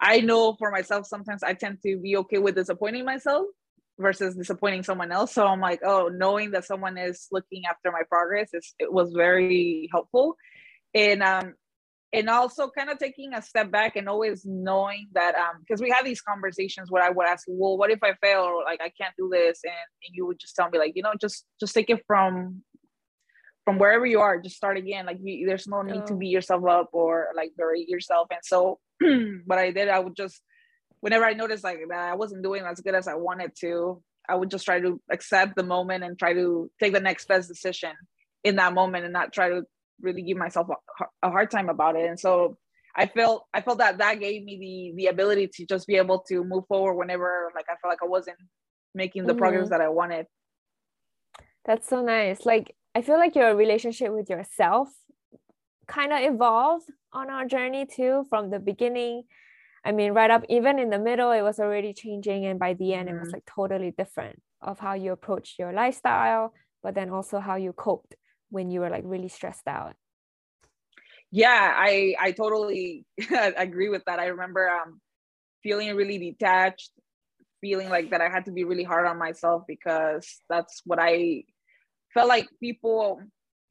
i 0.04 0.20
know 0.20 0.54
for 0.58 0.70
myself 0.70 1.06
sometimes 1.06 1.42
i 1.42 1.52
tend 1.52 1.78
to 1.82 1.98
be 1.98 2.16
okay 2.16 2.38
with 2.38 2.54
disappointing 2.54 3.04
myself 3.04 3.46
versus 3.98 4.34
disappointing 4.34 4.82
someone 4.82 5.12
else. 5.12 5.32
So 5.32 5.46
I'm 5.46 5.60
like, 5.60 5.80
oh, 5.84 6.08
knowing 6.12 6.52
that 6.52 6.64
someone 6.64 6.98
is 6.98 7.28
looking 7.30 7.62
after 7.68 7.92
my 7.92 8.02
progress 8.08 8.50
is 8.52 8.74
it 8.78 8.92
was 8.92 9.12
very 9.12 9.88
helpful. 9.92 10.36
And 10.94 11.22
um 11.22 11.54
and 12.12 12.30
also 12.30 12.70
kind 12.70 12.90
of 12.90 12.98
taking 12.98 13.34
a 13.34 13.42
step 13.42 13.72
back 13.72 13.96
and 13.96 14.08
always 14.08 14.44
knowing 14.44 15.08
that 15.14 15.34
um 15.34 15.60
because 15.60 15.80
we 15.80 15.90
had 15.90 16.04
these 16.04 16.20
conversations 16.20 16.90
where 16.90 17.02
I 17.02 17.10
would 17.10 17.26
ask, 17.26 17.44
well, 17.48 17.76
what 17.76 17.90
if 17.90 18.02
I 18.02 18.14
fail 18.14 18.42
or 18.42 18.64
like 18.64 18.80
I 18.80 18.90
can't 18.90 19.14
do 19.16 19.28
this? 19.32 19.60
And, 19.64 19.72
and 19.72 20.14
you 20.14 20.26
would 20.26 20.38
just 20.38 20.56
tell 20.56 20.70
me 20.70 20.78
like, 20.78 20.92
you 20.94 21.02
know, 21.02 21.12
just 21.20 21.44
just 21.60 21.74
take 21.74 21.90
it 21.90 22.02
from 22.06 22.62
from 23.64 23.78
wherever 23.78 24.04
you 24.04 24.20
are, 24.20 24.38
just 24.40 24.56
start 24.56 24.76
again. 24.76 25.06
Like 25.06 25.18
you, 25.22 25.46
there's 25.46 25.66
no 25.66 25.82
need 25.82 26.02
oh. 26.02 26.06
to 26.06 26.14
beat 26.14 26.28
yourself 26.28 26.64
up 26.68 26.90
or 26.92 27.28
like 27.34 27.52
berate 27.56 27.88
yourself. 27.88 28.28
And 28.30 28.40
so 28.42 28.78
what 29.46 29.58
I 29.58 29.70
did, 29.70 29.88
I 29.88 29.98
would 29.98 30.16
just 30.16 30.40
whenever 31.00 31.26
I 31.26 31.34
noticed 31.34 31.64
like 31.64 31.80
that 31.90 32.12
I 32.12 32.14
wasn't 32.14 32.42
doing 32.42 32.64
as 32.64 32.80
good 32.80 32.94
as 32.94 33.08
I 33.08 33.14
wanted 33.14 33.52
to, 33.60 34.02
I 34.26 34.36
would 34.36 34.50
just 34.50 34.64
try 34.64 34.80
to 34.80 34.98
accept 35.10 35.54
the 35.54 35.62
moment 35.62 36.02
and 36.02 36.18
try 36.18 36.32
to 36.32 36.70
take 36.80 36.94
the 36.94 37.00
next 37.00 37.28
best 37.28 37.46
decision 37.46 37.92
in 38.42 38.56
that 38.56 38.72
moment 38.72 39.04
and 39.04 39.12
not 39.12 39.30
try 39.30 39.50
to 39.50 39.64
really 40.00 40.22
give 40.22 40.38
myself 40.38 40.68
a, 40.70 41.04
a 41.26 41.30
hard 41.30 41.50
time 41.50 41.68
about 41.68 41.96
it. 41.96 42.08
And 42.08 42.18
so 42.18 42.56
I 42.96 43.04
felt 43.04 43.44
I 43.52 43.60
felt 43.60 43.78
that 43.78 43.98
that 43.98 44.18
gave 44.18 44.44
me 44.44 44.56
the 44.96 45.02
the 45.02 45.06
ability 45.08 45.48
to 45.54 45.66
just 45.66 45.86
be 45.86 45.96
able 45.96 46.20
to 46.28 46.42
move 46.42 46.64
forward 46.68 46.94
whenever 46.94 47.50
like 47.54 47.66
I 47.68 47.76
felt 47.82 47.92
like 47.92 48.02
I 48.02 48.06
wasn't 48.06 48.38
making 48.94 49.26
the 49.26 49.32
mm-hmm. 49.32 49.40
progress 49.40 49.68
that 49.70 49.82
I 49.82 49.88
wanted. 49.88 50.26
That's 51.66 51.86
so 51.86 52.00
nice. 52.02 52.46
Like 52.46 52.74
I 52.94 53.02
feel 53.02 53.18
like 53.18 53.34
your 53.34 53.54
relationship 53.54 54.10
with 54.10 54.30
yourself 54.30 54.88
kind 55.86 56.12
of 56.12 56.20
evolved 56.20 56.88
on 57.12 57.30
our 57.30 57.44
journey 57.46 57.86
too 57.86 58.26
from 58.30 58.50
the 58.50 58.58
beginning 58.58 59.24
I 59.84 59.92
mean, 59.92 60.12
right 60.12 60.30
up, 60.30 60.44
even 60.48 60.78
in 60.78 60.88
the 60.88 60.98
middle, 60.98 61.30
it 61.30 61.42
was 61.42 61.60
already 61.60 61.92
changing. 61.92 62.46
And 62.46 62.58
by 62.58 62.74
the 62.74 62.94
end, 62.94 63.08
mm-hmm. 63.08 63.16
it 63.16 63.20
was 63.20 63.28
mm-hmm. 63.28 63.36
like 63.36 63.46
totally 63.46 63.92
different 63.96 64.40
of 64.62 64.78
how 64.78 64.94
you 64.94 65.12
approached 65.12 65.58
your 65.58 65.72
lifestyle, 65.72 66.54
but 66.82 66.94
then 66.94 67.10
also 67.10 67.38
how 67.38 67.56
you 67.56 67.72
coped 67.74 68.14
when 68.48 68.70
you 68.70 68.80
were 68.80 68.88
like 68.88 69.04
really 69.04 69.28
stressed 69.28 69.68
out. 69.68 69.94
Yeah, 71.30 71.72
I 71.76 72.14
I 72.18 72.32
totally 72.32 73.04
agree 73.56 73.90
with 73.90 74.04
that. 74.06 74.18
I 74.18 74.26
remember 74.26 74.68
um 74.70 75.00
feeling 75.62 75.94
really 75.94 76.18
detached, 76.18 76.92
feeling 77.60 77.90
like 77.90 78.10
that 78.10 78.22
I 78.22 78.30
had 78.30 78.46
to 78.46 78.52
be 78.52 78.64
really 78.64 78.84
hard 78.84 79.06
on 79.06 79.18
myself 79.18 79.64
because 79.68 80.40
that's 80.48 80.80
what 80.86 80.98
I 80.98 81.44
felt 82.14 82.28
like 82.28 82.48
people 82.60 83.20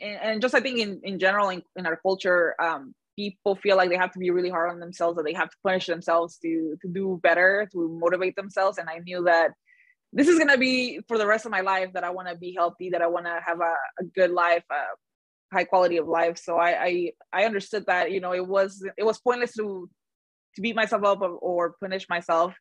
and, 0.02 0.42
just 0.42 0.56
I 0.56 0.60
think 0.60 0.80
in, 0.80 1.02
in 1.04 1.20
general 1.20 1.50
in, 1.50 1.64
in 1.76 1.86
our 1.86 1.96
culture, 1.96 2.56
um, 2.62 2.94
people 3.16 3.56
feel 3.56 3.78
like 3.78 3.90
they 3.90 3.98
have 3.98 4.12
to 4.12 4.20
be 4.20 4.32
really 4.32 4.50
hard 4.50 4.72
on 4.72 4.80
themselves 4.80 5.18
that 5.18 5.24
they 5.24 5.34
have 5.34 5.50
to 5.50 5.58
punish 5.64 5.86
themselves 5.86 6.38
to 6.40 6.76
to 6.82 6.88
do 6.88 7.20
better 7.22 7.68
to 7.72 8.00
motivate 8.02 8.36
themselves. 8.36 8.78
And 8.78 8.90
i 8.90 8.98
knew 9.00 9.24
that 9.26 9.52
this 10.12 10.28
is 10.28 10.40
to 10.40 10.58
be 10.58 11.00
for 11.08 11.18
the 11.18 11.28
rest 11.28 11.46
of 11.46 11.52
my 11.52 11.62
life 11.62 11.94
that 11.94 12.04
i 12.04 12.10
want 12.10 12.28
to 12.28 12.36
be 12.36 12.56
healthy 12.58 12.90
that 12.90 13.02
i 13.02 13.08
want 13.08 13.26
to 13.26 13.40
have 13.46 13.60
a, 13.60 13.76
a, 14.00 14.04
good 14.16 14.32
life 14.32 14.64
a 14.72 14.84
high 15.54 15.64
quality 15.64 15.98
of 15.98 16.08
life. 16.08 16.38
So 16.38 16.58
I, 16.58 16.84
I 16.84 17.12
i 17.32 17.46
understood 17.46 17.86
that 17.86 18.12
you 18.12 18.20
know 18.20 18.34
it 18.34 18.46
was 18.46 18.84
it 18.98 19.04
was 19.04 19.20
pointless 19.20 19.54
to 19.54 19.90
to 20.56 20.62
beat 20.62 20.76
myself 20.76 21.04
up 21.04 21.22
or, 21.22 21.30
or 21.30 21.76
punish 21.80 22.10
myself 22.10 22.54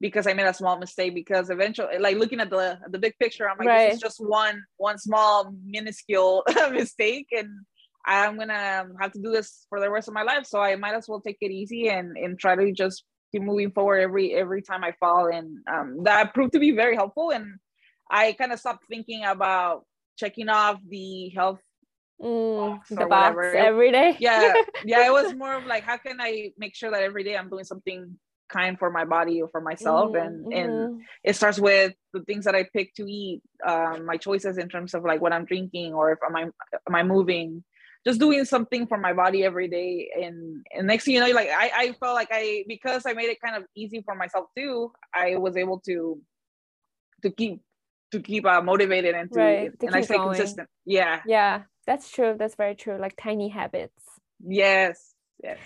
because 0.00 0.26
I 0.26 0.34
made 0.34 0.46
a 0.46 0.54
small 0.54 0.78
mistake 0.78 1.14
because 1.14 1.48
eventually 1.50 1.98
like 1.98 2.16
looking 2.16 2.40
at 2.40 2.50
the 2.50 2.78
the 2.90 2.98
big 2.98 3.14
picture 3.18 3.48
I'm 3.48 3.56
like 3.58 3.68
right. 3.68 3.86
this 3.88 3.96
is 3.96 4.02
just 4.02 4.20
one 4.20 4.62
one 4.76 4.98
small 4.98 5.54
minuscule 5.64 6.44
mistake 6.70 7.28
and 7.32 7.48
I'm 8.06 8.38
gonna 8.38 8.86
have 9.00 9.12
to 9.12 9.20
do 9.20 9.32
this 9.32 9.66
for 9.68 9.80
the 9.80 9.90
rest 9.90 10.08
of 10.08 10.14
my 10.14 10.22
life. 10.22 10.46
So 10.46 10.60
I 10.60 10.76
might 10.76 10.94
as 10.94 11.08
well 11.08 11.20
take 11.20 11.38
it 11.40 11.50
easy 11.50 11.88
and 11.88 12.16
and 12.16 12.38
try 12.38 12.54
to 12.54 12.72
just 12.72 13.04
keep 13.32 13.42
moving 13.42 13.72
forward 13.72 13.98
every 13.98 14.32
every 14.32 14.62
time 14.62 14.84
I 14.84 14.92
fall. 15.00 15.26
And 15.26 15.58
um, 15.70 16.04
that 16.04 16.32
proved 16.32 16.52
to 16.52 16.60
be 16.60 16.70
very 16.70 16.94
helpful. 16.94 17.30
And 17.30 17.58
I 18.08 18.32
kind 18.34 18.52
of 18.52 18.60
stopped 18.60 18.84
thinking 18.88 19.24
about 19.24 19.84
checking 20.16 20.48
off 20.48 20.78
the 20.88 21.30
health 21.30 21.60
mm, 22.22 22.78
the 22.88 23.06
box 23.06 23.36
every 23.54 23.90
day. 23.90 24.16
yeah, 24.20 24.54
yeah. 24.84 25.06
It 25.06 25.12
was 25.12 25.34
more 25.34 25.54
of 25.54 25.66
like, 25.66 25.82
how 25.82 25.96
can 25.96 26.20
I 26.20 26.52
make 26.56 26.76
sure 26.76 26.92
that 26.92 27.02
every 27.02 27.24
day 27.24 27.36
I'm 27.36 27.50
doing 27.50 27.64
something 27.64 28.16
kind 28.48 28.78
for 28.78 28.90
my 28.90 29.04
body 29.04 29.42
or 29.42 29.48
for 29.48 29.60
myself 29.60 30.12
mm, 30.12 30.24
and 30.24 30.46
mm-hmm. 30.46 30.52
and 30.52 31.00
it 31.24 31.34
starts 31.34 31.58
with 31.58 31.94
the 32.12 32.22
things 32.22 32.44
that 32.44 32.54
i 32.54 32.64
pick 32.72 32.94
to 32.94 33.04
eat 33.08 33.42
um, 33.66 34.06
my 34.06 34.16
choices 34.16 34.58
in 34.58 34.68
terms 34.68 34.94
of 34.94 35.04
like 35.04 35.20
what 35.20 35.32
i'm 35.32 35.44
drinking 35.44 35.92
or 35.94 36.12
if 36.12 36.18
am 36.26 36.36
i 36.36 36.42
am 36.42 36.94
i 36.94 37.02
moving 37.02 37.64
just 38.06 38.20
doing 38.20 38.44
something 38.44 38.86
for 38.86 38.96
my 38.96 39.12
body 39.12 39.42
every 39.42 39.66
day. 39.66 40.08
And 40.22 40.64
and 40.72 40.86
next 40.86 41.04
thing 41.04 41.14
you 41.14 41.20
know 41.20 41.26
like 41.26 41.48
I, 41.48 41.70
I 41.74 41.92
felt 41.98 42.14
like 42.14 42.28
i 42.30 42.64
because 42.68 43.02
i 43.04 43.12
made 43.12 43.28
it 43.28 43.40
kind 43.40 43.56
of 43.56 43.64
easy 43.74 44.00
for 44.02 44.14
myself 44.14 44.46
too 44.56 44.92
i 45.12 45.36
was 45.36 45.56
able 45.56 45.80
to 45.80 46.20
to 47.22 47.30
keep 47.30 47.60
to 48.12 48.20
keep 48.20 48.46
uh, 48.46 48.62
motivated 48.62 49.16
and 49.16 49.30
to, 49.32 49.38
right, 49.38 49.80
to 49.80 49.86
and 49.86 49.96
i 49.96 50.00
stay 50.00 50.14
going. 50.14 50.36
consistent. 50.36 50.68
Yeah. 50.84 51.20
Yeah 51.26 51.62
that's 51.86 52.08
true 52.10 52.36
that's 52.38 52.54
very 52.54 52.76
true 52.76 52.96
like 52.98 53.16
tiny 53.16 53.48
habits. 53.48 54.02
Yes 54.40 55.14
yes 55.42 55.58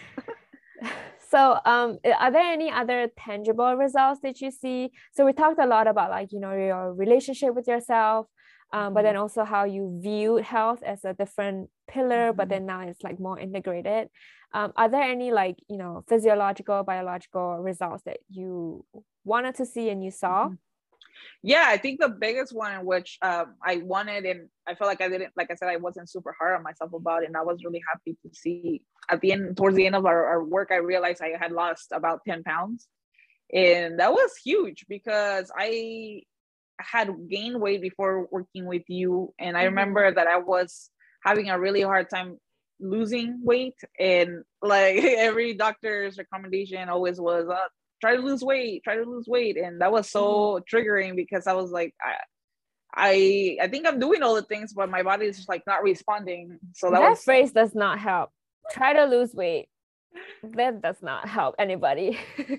so 1.31 1.59
um 1.65 1.99
are 2.19 2.31
there 2.31 2.53
any 2.53 2.71
other 2.71 3.09
tangible 3.19 3.75
results 3.75 4.21
that 4.23 4.41
you 4.41 4.51
see 4.51 4.91
so 5.13 5.25
we 5.25 5.33
talked 5.33 5.61
a 5.61 5.67
lot 5.67 5.87
about 5.87 6.11
like 6.11 6.33
you 6.33 6.41
know 6.41 6.53
your 6.53 6.93
relationship 6.95 7.55
with 7.55 7.69
yourself 7.69 8.27
um, 8.73 8.95
but 8.95 9.03
then 9.03 9.15
mm-hmm. 9.15 9.23
also 9.23 9.45
how 9.45 9.65
you 9.65 9.99
viewed 10.01 10.45
health 10.45 10.81
as 10.85 11.05
a 11.05 11.13
different 11.15 11.69
pillar 11.89 12.29
mm-hmm. 12.29 12.37
but 12.37 12.49
then 12.49 12.67
now 12.67 12.81
it's 12.81 13.03
like 13.03 13.19
more 13.19 13.39
integrated 13.39 14.09
um, 14.53 14.73
are 14.77 14.89
there 14.89 15.03
any 15.03 15.31
like 15.31 15.57
you 15.69 15.77
know 15.77 16.05
physiological 16.09 16.83
biological 16.83 17.59
results 17.59 18.03
that 18.05 18.19
you 18.29 18.85
wanted 19.25 19.55
to 19.55 19.67
see 19.67 19.91
and 19.91 20.05
you 20.05 20.11
saw 20.11 20.47
mm-hmm. 20.47 20.55
Yeah 21.43 21.67
i 21.69 21.77
think 21.77 22.01
the 22.01 22.09
biggest 22.09 22.55
one 22.55 22.73
in 22.73 22.85
which 22.85 23.19
um, 23.23 23.55
i 23.65 23.77
wanted 23.79 24.25
and 24.25 24.49
i 24.67 24.75
felt 24.75 24.89
like 24.89 25.01
i 25.01 25.09
didn't 25.09 25.33
like 25.37 25.51
i 25.51 25.55
said 25.55 25.69
i 25.69 25.77
wasn't 25.77 26.09
super 26.09 26.35
hard 26.39 26.57
on 26.57 26.63
myself 26.63 26.93
about 26.93 27.23
it 27.23 27.27
and 27.27 27.37
i 27.37 27.43
was 27.43 27.65
really 27.65 27.83
happy 27.89 28.17
to 28.23 28.35
see 28.35 28.83
at 29.11 29.21
the 29.21 29.33
end 29.33 29.57
towards 29.57 29.77
the 29.77 29.87
end 29.87 29.97
of 29.97 30.07
our, 30.07 30.27
our 30.27 30.45
work 30.45 30.69
i 30.71 30.77
realized 30.77 31.23
i 31.23 31.33
had 31.41 31.53
lost 31.53 31.89
about 31.93 32.21
10 32.27 32.43
pounds 32.43 32.89
and 33.53 33.99
that 33.99 34.13
was 34.13 34.31
huge 34.45 34.85
because 34.89 35.51
i 35.57 36.23
had 36.81 37.11
gained 37.29 37.61
weight 37.61 37.83
before 37.83 38.27
working 38.31 38.67
with 38.67 38.83
you 38.89 39.33
and 39.39 39.57
i 39.57 39.61
mm-hmm. 39.61 39.71
remember 39.71 40.13
that 40.13 40.27
i 40.27 40.39
was 40.39 40.91
having 41.25 41.51
a 41.51 41.59
really 41.59 41.83
hard 41.83 42.09
time 42.09 42.39
losing 42.81 43.41
weight 43.43 43.77
and 43.99 44.43
like 44.63 44.97
every 45.05 45.55
doctor's 45.55 46.19
recommendation 46.19 46.89
always 46.89 47.21
was 47.21 47.47
uh, 47.49 47.69
try 48.01 48.17
to 48.17 48.23
lose 48.23 48.43
weight 48.43 48.83
try 48.85 48.97
to 48.97 49.05
lose 49.05 49.27
weight. 49.27 49.57
And 49.57 49.81
that 49.81 49.93
was 49.93 50.11
so 50.11 50.25
mm-hmm. 50.25 50.77
triggering 50.77 51.17
because 51.17 51.47
i 51.47 51.53
was 51.53 51.71
like 51.71 51.95
I, 52.03 52.17
I 52.95 53.59
i 53.63 53.69
think 53.69 53.87
i'm 53.87 54.01
doing 54.01 54.23
all 54.23 54.35
the 54.35 54.43
things 54.43 54.73
but 54.73 54.91
my 54.91 55.03
body 55.03 55.27
is 55.27 55.37
just 55.37 55.49
like 55.49 55.63
not 55.67 55.83
responding. 55.83 56.59
So 56.75 56.91
that, 56.91 57.01
that 57.01 57.11
was, 57.11 57.25
phrase 57.25 57.53
does 57.53 57.75
not 57.75 57.99
help. 57.99 58.31
Try 58.73 58.93
to 58.95 59.05
lose 59.05 59.35
weight. 59.35 59.69
That 60.43 60.83
does 60.83 60.97
not 61.03 61.29
help 61.29 61.55
anybody. 61.59 62.19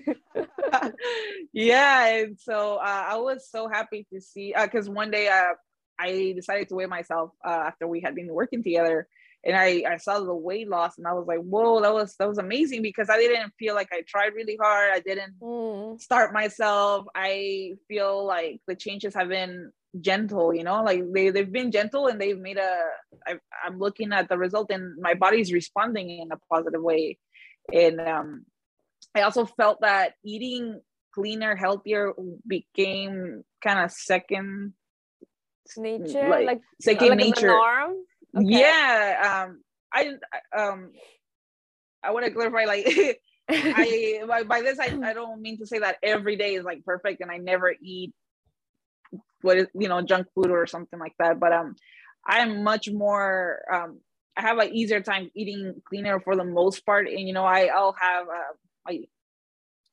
Yeah 1.52 2.06
and 2.06 2.38
so 2.40 2.76
uh, 2.76 3.04
i 3.08 3.16
was 3.16 3.48
so 3.50 3.68
happy 3.68 4.06
to 4.12 4.20
see 4.20 4.54
because 4.58 4.88
uh, 4.88 4.92
one 4.92 5.10
day 5.10 5.28
uh, 5.28 5.52
i 5.98 6.32
decided 6.34 6.68
to 6.68 6.74
weigh 6.74 6.86
myself 6.86 7.30
uh, 7.44 7.64
after 7.66 7.86
we 7.86 8.00
had 8.00 8.14
been 8.14 8.32
working 8.32 8.62
together 8.62 9.06
and 9.44 9.56
I, 9.56 9.84
I 9.88 9.96
saw 9.96 10.20
the 10.20 10.34
weight 10.34 10.68
loss 10.68 10.98
and 10.98 11.06
i 11.06 11.12
was 11.12 11.26
like 11.26 11.40
whoa 11.40 11.80
that 11.80 11.92
was 11.92 12.14
that 12.16 12.28
was 12.28 12.38
amazing 12.38 12.82
because 12.82 13.10
i 13.10 13.16
didn't 13.16 13.52
feel 13.58 13.74
like 13.74 13.88
i 13.92 14.02
tried 14.06 14.34
really 14.34 14.56
hard 14.60 14.90
i 14.94 15.00
didn't 15.00 15.34
mm. 15.40 16.00
start 16.00 16.32
myself 16.32 17.06
i 17.14 17.72
feel 17.88 18.26
like 18.26 18.60
the 18.66 18.76
changes 18.76 19.14
have 19.14 19.28
been 19.28 19.70
gentle 20.00 20.54
you 20.54 20.64
know 20.64 20.82
like 20.82 21.02
they, 21.12 21.28
they've 21.30 21.52
been 21.52 21.70
gentle 21.70 22.06
and 22.06 22.18
they've 22.18 22.38
made 22.38 22.56
a 22.56 22.80
I, 23.26 23.34
i'm 23.64 23.78
looking 23.78 24.12
at 24.12 24.28
the 24.28 24.38
result 24.38 24.70
and 24.70 24.96
my 24.98 25.14
body's 25.14 25.52
responding 25.52 26.08
in 26.08 26.32
a 26.32 26.38
positive 26.50 26.82
way 26.82 27.18
and 27.72 28.00
um, 28.00 28.44
I 29.14 29.22
also 29.22 29.44
felt 29.44 29.80
that 29.82 30.14
eating 30.24 30.80
cleaner, 31.14 31.54
healthier 31.54 32.12
became 32.46 33.44
kind 33.62 33.80
of 33.80 33.92
second 33.92 34.72
nature, 35.76 36.28
like, 36.28 36.46
like 36.46 36.60
second 36.80 37.08
like 37.10 37.18
nature. 37.18 37.54
Okay. 38.36 38.46
Yeah. 38.50 39.44
Um, 39.46 39.62
I 39.92 40.12
um, 40.56 40.92
I 42.02 42.12
want 42.12 42.26
to 42.26 42.32
clarify, 42.32 42.64
like. 42.64 43.20
I 43.50 44.20
by, 44.28 44.44
by 44.44 44.62
this 44.62 44.78
I, 44.78 44.96
I 45.02 45.12
don't 45.14 45.42
mean 45.42 45.58
to 45.58 45.66
say 45.66 45.80
that 45.80 45.96
every 46.02 46.36
day 46.36 46.54
is 46.54 46.64
like 46.64 46.84
perfect 46.84 47.20
and 47.20 47.30
I 47.30 47.38
never 47.38 47.74
eat 47.82 48.14
what 49.42 49.58
is 49.58 49.66
you 49.74 49.88
know 49.88 50.00
junk 50.02 50.26
food 50.34 50.50
or 50.50 50.66
something 50.66 50.98
like 50.98 51.14
that 51.18 51.38
but 51.40 51.52
um 51.52 51.74
i'm 52.26 52.62
much 52.64 52.88
more 52.90 53.60
um 53.72 54.00
i 54.36 54.42
have 54.42 54.58
an 54.58 54.72
easier 54.74 55.00
time 55.00 55.30
eating 55.34 55.74
cleaner 55.88 56.20
for 56.20 56.36
the 56.36 56.44
most 56.44 56.84
part 56.86 57.06
and 57.08 57.20
you 57.20 57.32
know 57.32 57.44
i 57.44 57.66
i'll 57.66 57.94
have 58.00 58.26
uh, 58.28 58.54
my 58.86 58.98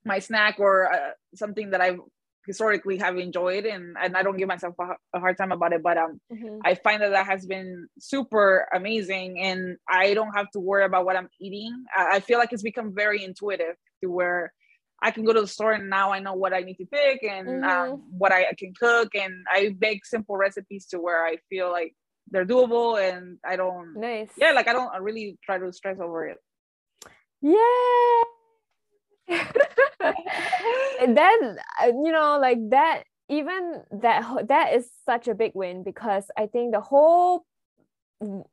my 0.06 0.20
snack 0.20 0.56
or 0.60 0.92
uh, 0.92 1.12
something 1.36 1.72
that 1.72 1.82
i've 1.82 2.00
historically 2.46 2.98
have 2.98 3.18
enjoyed 3.18 3.66
and, 3.66 3.96
and 4.02 4.16
i 4.16 4.24
don't 4.24 4.38
give 4.38 4.48
myself 4.48 4.74
a, 4.80 5.18
a 5.18 5.20
hard 5.20 5.38
time 5.38 5.52
about 5.52 5.74
it 5.74 5.84
but 5.84 5.98
um 5.98 6.20
mm-hmm. 6.32 6.60
i 6.66 6.74
find 6.76 7.02
that 7.02 7.12
that 7.12 7.26
has 7.26 7.46
been 7.46 7.88
super 8.00 8.68
amazing 8.74 9.40
and 9.40 9.78
i 9.90 10.14
don't 10.14 10.34
have 10.36 10.50
to 10.52 10.60
worry 10.60 10.86
about 10.86 11.06
what 11.06 11.16
i'm 11.16 11.30
eating 11.40 11.86
i, 11.96 12.18
I 12.18 12.20
feel 12.20 12.40
like 12.40 12.54
it's 12.54 12.64
become 12.64 12.94
very 12.96 13.24
intuitive 13.24 13.76
to 14.02 14.10
where 14.10 14.54
I 15.02 15.12
can 15.12 15.24
go 15.24 15.34
to 15.34 15.42
the 15.42 15.48
store 15.48 15.72
and 15.72 15.90
now 15.90 16.12
I 16.12 16.20
know 16.20 16.34
what 16.34 16.54
I 16.54 16.60
need 16.60 16.76
to 16.76 16.86
pick 16.86 17.24
and 17.24 17.48
um, 17.48 17.56
mm-hmm. 17.56 17.92
um, 17.94 18.04
what 18.10 18.32
I 18.32 18.52
can 18.58 18.74
cook. 18.78 19.16
And 19.16 19.46
I 19.50 19.70
bake 19.78 20.06
simple 20.06 20.36
recipes 20.36 20.88
to 20.88 21.00
where 21.00 21.26
I 21.26 21.38
feel 21.50 21.72
like 21.72 21.96
they're 22.30 22.46
doable 22.46 23.00
and 23.00 23.38
I 23.46 23.56
don't. 23.56 23.96
Nice. 23.96 24.30
Yeah, 24.38 24.52
like 24.52 24.68
I 24.68 24.74
don't 24.74 24.92
really 25.02 25.38
try 25.44 25.58
to 25.58 25.72
stress 25.72 26.00
over 26.02 26.28
it. 26.28 26.38
Yeah. 27.42 28.24
and 31.02 31.18
then 31.18 31.58
uh, 31.82 31.88
you 31.88 32.12
know 32.12 32.40
like 32.40 32.58
that 32.70 33.04
even 33.30 33.84
that 33.92 34.48
that 34.48 34.74
is 34.74 34.90
such 35.06 35.28
a 35.28 35.36
big 35.36 35.52
win 35.54 35.84
because 35.84 36.26
I 36.38 36.48
think 36.48 36.74
the 36.74 36.82
whole 36.82 37.46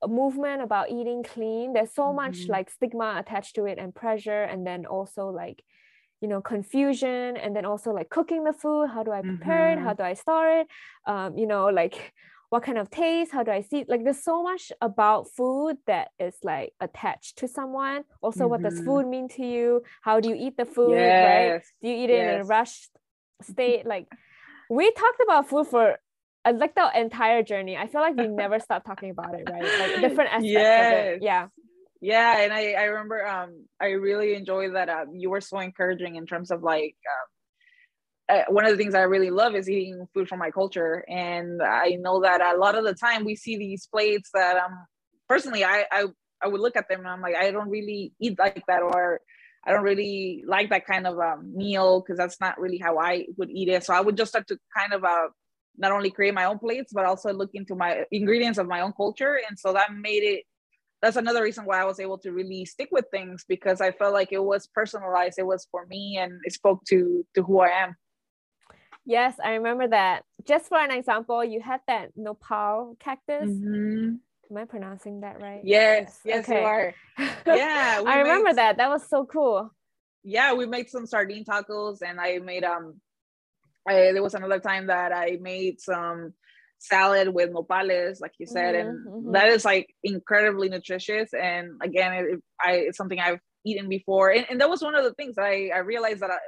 movement 0.07 0.63
about 0.63 0.91
eating 0.91 1.25
clean 1.25 1.73
there's 1.73 1.93
so 1.93 2.05
mm-hmm. 2.05 2.17
much 2.17 2.47
like 2.49 2.71
stigma 2.71 3.17
attached 3.19 3.57
to 3.57 3.65
it 3.65 3.79
and 3.79 3.95
pressure 3.95 4.45
and 4.45 4.65
then 4.65 4.87
also 4.87 5.29
like 5.29 5.63
you 6.21 6.29
know 6.29 6.41
confusion 6.41 7.37
and 7.37 7.55
then 7.55 7.65
also 7.65 7.91
like 7.91 8.09
cooking 8.09 8.45
the 8.45 8.53
food 8.53 8.87
how 8.87 9.03
do 9.03 9.11
i 9.11 9.21
prepare 9.21 9.71
mm-hmm. 9.71 9.81
it 9.81 9.85
how 9.85 9.93
mm-hmm. 9.93 10.03
do 10.03 10.09
i 10.09 10.15
store 10.15 10.61
it 10.61 10.67
um, 11.07 11.37
you 11.37 11.47
know 11.47 11.67
like 11.67 12.13
what 12.57 12.63
kind 12.63 12.79
of 12.79 12.89
taste 12.89 13.33
how 13.33 13.43
do 13.43 13.51
i 13.51 13.61
see 13.61 13.85
like 13.87 14.03
there's 14.03 14.25
so 14.25 14.43
much 14.43 14.73
about 14.81 15.29
food 15.29 15.77
that 15.87 16.09
is 16.19 16.35
like 16.43 16.73
attached 16.81 17.37
to 17.37 17.47
someone 17.47 18.03
also 18.23 18.41
mm-hmm. 18.41 18.49
what 18.53 18.63
does 18.63 18.77
mm-hmm. 18.77 18.87
food 18.87 19.07
mean 19.07 19.29
to 19.29 19.45
you 19.45 19.83
how 20.01 20.21
do 20.21 20.31
you 20.31 20.35
eat 20.35 20.57
the 20.57 20.65
food 20.65 20.93
yes. 20.93 21.53
right 21.53 21.63
do 21.83 21.89
you 21.91 21.97
eat 22.03 22.09
it 22.09 22.17
yes. 22.17 22.35
in 22.35 22.41
a 22.41 22.45
rushed 22.45 22.89
state 23.43 23.85
like 23.95 24.07
we 24.71 24.91
talked 24.93 25.21
about 25.23 25.47
food 25.51 25.67
for 25.67 25.99
uh, 26.47 26.53
like 26.57 26.75
the 26.75 26.89
entire 26.99 27.43
journey 27.43 27.77
i 27.77 27.87
feel 27.87 28.01
like 28.01 28.17
we 28.17 28.27
never 28.27 28.59
stop 28.59 28.87
talking 28.87 29.11
about 29.11 29.35
it 29.35 29.47
right 29.51 29.63
like 29.63 30.01
different 30.01 30.31
aspects 30.31 30.49
yes. 30.49 30.93
of 30.93 30.99
it 31.09 31.23
yeah 31.23 31.49
yeah 32.01 32.41
and 32.41 32.55
i 32.55 32.73
i 32.73 32.85
remember 32.85 33.27
um 33.27 33.67
i 33.81 33.89
really 33.89 34.33
enjoy 34.33 34.71
that 34.71 34.89
um 34.89 35.09
you 35.15 35.29
were 35.29 35.43
so 35.43 35.59
encouraging 35.59 36.17
in 36.17 36.25
terms 36.25 36.51
of 36.51 36.63
like 36.63 36.97
um, 37.15 37.27
uh, 38.29 38.43
one 38.49 38.65
of 38.65 38.71
the 38.71 38.77
things 38.77 38.95
i 38.95 39.03
really 39.03 39.31
love 39.31 39.55
is 39.55 39.69
eating 39.69 40.07
food 40.13 40.29
from 40.29 40.39
my 40.39 40.51
culture 40.51 41.05
and 41.09 41.63
i 41.63 41.91
know 42.01 42.21
that 42.23 42.41
a 42.41 42.59
lot 42.59 42.77
of 42.77 42.85
the 42.85 42.95
time 42.95 43.25
we 43.25 43.37
see 43.37 43.57
these 43.57 43.87
plates 43.87 44.31
that 44.35 44.57
um 44.57 44.87
personally 45.29 45.65
i 45.65 45.85
i, 45.91 46.05
I 46.43 46.49
would 46.49 46.61
look 46.61 46.77
at 46.77 46.89
them 46.89 47.01
and 47.01 47.09
i'm 47.09 47.21
like 47.21 47.37
i 47.37 47.51
don't 47.51 47.71
really 47.71 48.13
eat 48.21 48.39
like 48.39 48.65
that 48.67 48.83
or 48.83 49.21
I 49.67 49.73
don't 49.73 49.83
really 49.83 50.45
like 50.47 50.71
that 50.71 50.87
kind 50.87 51.09
of 51.09 51.19
um, 51.19 51.53
meal 51.57 52.01
because 52.01 52.17
that's 52.17 52.41
not 52.41 52.61
really 52.61 52.79
how 52.79 52.99
I 52.99 53.27
would 53.37 53.51
eat 53.51 53.69
it. 53.69 53.83
So 53.83 53.93
I 53.95 54.01
would 54.01 54.17
just 54.17 54.31
start 54.31 54.47
to 54.47 54.59
kind 54.77 54.93
of 54.93 55.03
uh, 55.03 55.27
not 55.77 55.91
only 55.91 56.11
create 56.11 56.35
my 56.35 56.45
own 56.45 56.61
plates, 56.61 56.93
but 56.95 57.05
also 57.05 57.33
look 57.33 57.51
into 57.53 57.75
my 57.75 58.05
ingredients 58.13 58.59
of 58.59 58.69
my 58.69 58.81
own 58.81 58.93
culture. 58.93 59.41
And 59.49 59.59
so 59.59 59.73
that 59.73 59.93
made 59.93 60.23
it 60.23 60.45
that's 61.03 61.17
another 61.17 61.43
reason 61.43 61.67
why 61.67 61.81
I 61.81 61.85
was 61.85 62.01
able 62.01 62.19
to 62.19 62.33
really 62.33 62.65
stick 62.65 62.89
with 62.91 63.05
things 63.11 63.45
because 63.47 63.81
I 63.81 63.91
felt 63.91 64.15
like 64.15 64.33
it 64.33 64.43
was 64.43 64.67
personalized. 64.67 65.39
It 65.39 65.47
was 65.47 65.67
for 65.71 65.87
me 65.87 66.17
and 66.19 66.41
it 66.45 66.53
spoke 66.53 66.85
to 66.89 67.27
to 67.35 67.43
who 67.43 67.61
I 67.61 67.69
am. 67.69 67.97
Yes, 69.07 69.37
I 69.43 69.55
remember 69.55 69.87
that. 69.89 70.25
Just 70.45 70.69
for 70.69 70.79
an 70.79 70.91
example, 70.91 71.45
you 71.45 71.61
had 71.61 71.81
that 71.87 72.11
nopal 72.17 72.97
cactus. 72.99 73.49
Mm-hmm. 73.49 74.17
Am 74.51 74.57
I 74.57 74.65
pronouncing 74.65 75.21
that 75.21 75.41
right? 75.41 75.61
Yes, 75.65 76.19
yes, 76.25 76.45
okay. 76.45 76.61
you 76.61 76.67
are. 76.67 76.95
Yeah, 77.47 78.03
I 78.05 78.19
remember 78.19 78.51
made, 78.51 78.57
that. 78.57 78.77
That 78.79 78.91
was 78.91 79.09
so 79.09 79.25
cool. 79.25 79.71
Yeah, 80.25 80.55
we 80.55 80.67
made 80.67 80.91
some 80.91 81.07
sardine 81.07 81.45
tacos, 81.45 82.03
and 82.03 82.21
I 82.21 82.39
made 82.39 82.65
um. 82.65 83.01
I, 83.89 84.11
there 84.13 84.23
was 84.23 84.35
another 84.35 84.59
time 84.59 84.89
that 84.89 85.13
I 85.13 85.39
made 85.41 85.81
some 85.81 86.35
salad 86.79 87.29
with 87.29 87.51
nopales, 87.51 88.21
like 88.21 88.33
you 88.39 88.47
said, 88.47 88.75
mm-hmm, 88.75 88.89
and 88.89 89.07
mm-hmm. 89.07 89.33
That 89.33 89.49
is 89.49 89.65
like 89.65 89.95
incredibly 90.03 90.69
nutritious. 90.69 91.33
And 91.33 91.81
again, 91.81 92.13
it, 92.13 92.41
I, 92.61 92.73
it's 92.73 92.99
something 92.99 93.21
I've 93.21 93.39
eaten 93.65 93.89
before, 93.89 94.31
and, 94.31 94.47
and 94.51 94.61
that 94.61 94.69
was 94.69 94.83
one 94.83 94.97
of 94.97 95.05
the 95.05 95.15
things 95.15 95.37
that 95.37 95.45
I, 95.45 95.71
I 95.73 95.79
realized 95.79 96.21
that 96.21 96.31
I, 96.31 96.39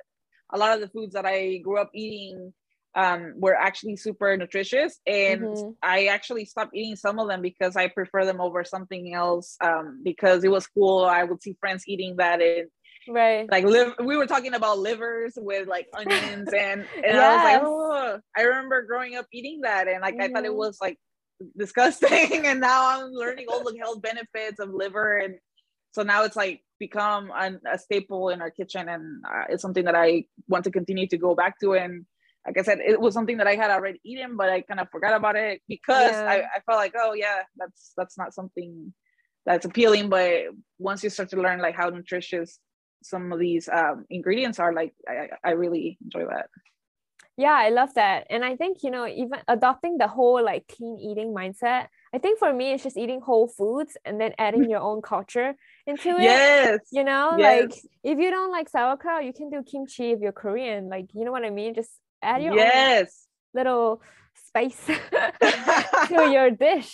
a 0.53 0.59
lot 0.59 0.75
of 0.75 0.81
the 0.81 0.89
foods 0.89 1.15
that 1.15 1.27
I 1.27 1.59
grew 1.59 1.79
up 1.79 1.91
eating 1.95 2.53
um, 2.95 3.35
were 3.37 3.55
actually 3.55 3.97
super 3.97 4.37
nutritious, 4.37 4.99
and 5.07 5.43
mm-hmm. 5.43 5.71
I 5.83 6.07
actually 6.07 6.47
stopped 6.47 6.75
eating 6.75 6.97
some 6.97 7.19
of 7.19 7.29
them 7.29 7.43
because 7.43 7.77
I 7.77 7.89
prefer 7.89 8.25
them 8.25 8.41
over 8.41 8.65
something 8.65 9.15
else 9.15 9.57
um, 9.63 10.01
because 10.03 10.43
it 10.43 10.51
was 10.51 10.67
cool. 10.67 11.05
I 11.05 11.25
would 11.25 11.43
see 11.43 11.57
friends 11.61 11.85
eating 11.87 12.17
that, 12.17 12.41
and 12.41 12.69
right 13.09 13.51
like 13.51 13.65
live 13.65 13.95
we 14.05 14.17
were 14.17 14.27
talking 14.27 14.55
about 14.55 14.79
livers 14.79 15.33
with 15.37 15.67
like 15.67 15.89
onions 15.95 16.49
and 16.53 16.85
and 16.95 17.05
yes. 17.05 17.17
i 17.17 17.35
was 17.35 17.45
like 17.45 17.63
oh 17.65 18.21
i 18.37 18.43
remember 18.43 18.83
growing 18.83 19.17
up 19.17 19.27
eating 19.33 19.61
that 19.63 19.89
and 19.89 20.01
like 20.01 20.15
mm-hmm. 20.15 20.23
i 20.25 20.29
thought 20.29 20.45
it 20.45 20.49
mm-hmm. 20.49 20.59
was 20.59 20.79
like 20.81 20.99
disgusting 21.57 22.47
and 22.47 22.61
now 22.61 22.99
i'm 22.99 23.11
learning 23.11 23.47
all 23.49 23.65
the 23.65 23.79
health 23.79 24.03
benefits 24.03 24.59
of 24.59 24.71
liver 24.71 25.19
and 25.19 25.37
so 25.93 26.03
now 26.03 26.25
it's 26.25 26.37
like 26.37 26.63
become 26.79 27.31
an, 27.35 27.61
a 27.71 27.79
staple 27.79 28.29
in 28.31 28.41
our 28.41 28.51
kitchen 28.51 28.89
and 28.89 29.23
uh, 29.27 29.45
it's 29.49 29.63
something 29.63 29.85
that 29.85 29.95
i 29.95 30.25
want 30.49 30.65
to 30.65 30.71
continue 30.71 31.07
to 31.07 31.17
go 31.17 31.35
back 31.35 31.59
to 31.61 31.75
and 31.75 32.05
like 32.47 32.59
i 32.59 32.63
said 32.63 32.79
it 32.81 33.01
was 33.01 33.15
something 33.15 33.39
that 33.39 33.47
i 33.47 33.55
had 33.55 33.71
already 33.71 34.01
eaten 34.05 34.37
but 34.37 34.49
i 34.49 34.61
kind 34.61 34.81
of 34.81 34.89
forgot 34.91 35.15
about 35.15 35.37
it 35.37 35.61
because 35.69 36.13
yeah. 36.13 36.25
I, 36.29 36.37
I 36.57 36.61
felt 36.67 36.79
like 36.79 36.95
oh 36.97 37.13
yeah 37.13 37.43
that's 37.57 37.93
that's 37.97 38.17
not 38.19 38.35
something 38.35 38.93
that's 39.47 39.67
appealing 39.67 40.09
but 40.09 40.45
once 40.79 41.03
you 41.03 41.11
start 41.11 41.31
to 41.31 41.41
learn 41.41 41.61
like 41.61 41.75
how 41.75 41.89
nutritious 41.89 42.59
some 43.03 43.33
of 43.33 43.39
these 43.39 43.69
um, 43.69 44.05
ingredients 44.11 44.59
are 44.59 44.73
like 44.73 44.93
I, 45.09 45.29
I 45.45 45.51
really 45.53 45.99
enjoy 46.03 46.27
that 46.27 46.49
yeah 47.39 47.55
i 47.55 47.71
love 47.71 47.95
that. 47.95 48.27
And 48.29 48.45
i 48.45 48.57
think 48.57 48.83
you 48.83 48.91
know 48.91 49.07
even 49.07 49.39
adopting 49.47 49.97
the 49.97 50.09
whole 50.09 50.45
like 50.45 50.67
clean 50.69 50.99
eating 51.01 51.33
mindset 51.33 51.87
i 52.13 52.19
think 52.19 52.39
for 52.39 52.53
me 52.53 52.73
it's 52.73 52.83
just 52.83 52.99
eating 52.99 53.21
whole 53.21 53.49
foods 53.49 53.97
and 54.05 54.21
then 54.21 54.33
adding 54.39 54.69
your 54.69 54.81
own 54.81 55.01
culture 55.01 55.55
into 55.87 56.11
it 56.11 56.23
yes. 56.23 56.81
you 56.91 57.05
know? 57.05 57.37
Yes. 57.39 57.63
like 57.63 57.79
if 58.03 58.19
you 58.19 58.31
don't 58.31 58.51
like 58.51 58.69
sauerkraut 58.69 59.25
you 59.25 59.33
can 59.33 59.49
do 59.49 59.63
kimchi 59.63 60.11
if 60.11 60.21
you're 60.21 60.33
korean. 60.33 60.89
Like 60.91 61.07
you 61.15 61.25
know 61.25 61.33
what 61.33 61.45
i 61.45 61.51
mean? 61.51 61.75
Just 61.75 61.93
add 62.21 62.43
your 62.43 62.55
yes. 62.55 63.27
little 63.55 64.03
spice 64.47 64.87
to 66.09 66.31
your 66.33 66.51
dish. 66.51 66.93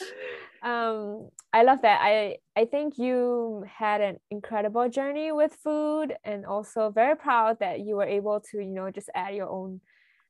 Um 0.62 1.28
i 1.52 1.62
love 1.62 1.80
that. 1.82 2.00
I 2.02 2.36
i 2.56 2.66
think 2.66 2.98
you 2.98 3.64
had 3.66 4.00
an 4.00 4.16
incredible 4.30 4.88
journey 4.90 5.32
with 5.32 5.54
food 5.54 6.14
and 6.24 6.44
also 6.44 6.90
very 6.90 7.16
proud 7.16 7.60
that 7.60 7.80
you 7.80 7.96
were 7.96 8.10
able 8.18 8.40
to 8.50 8.58
you 8.58 8.74
know 8.76 8.90
just 8.90 9.08
add 9.14 9.34
your 9.34 9.48
own 9.48 9.80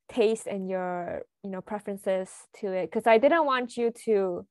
taste 0.09 0.47
and 0.47 0.69
your 0.69 1.23
you 1.43 1.51
know 1.51 1.61
preferences 1.61 2.29
to 2.61 2.73
it 2.73 2.90
because 2.90 3.07
i 3.07 3.19
didn't 3.19 3.47
want 3.47 3.77
you 3.77 3.93
to 4.05 4.47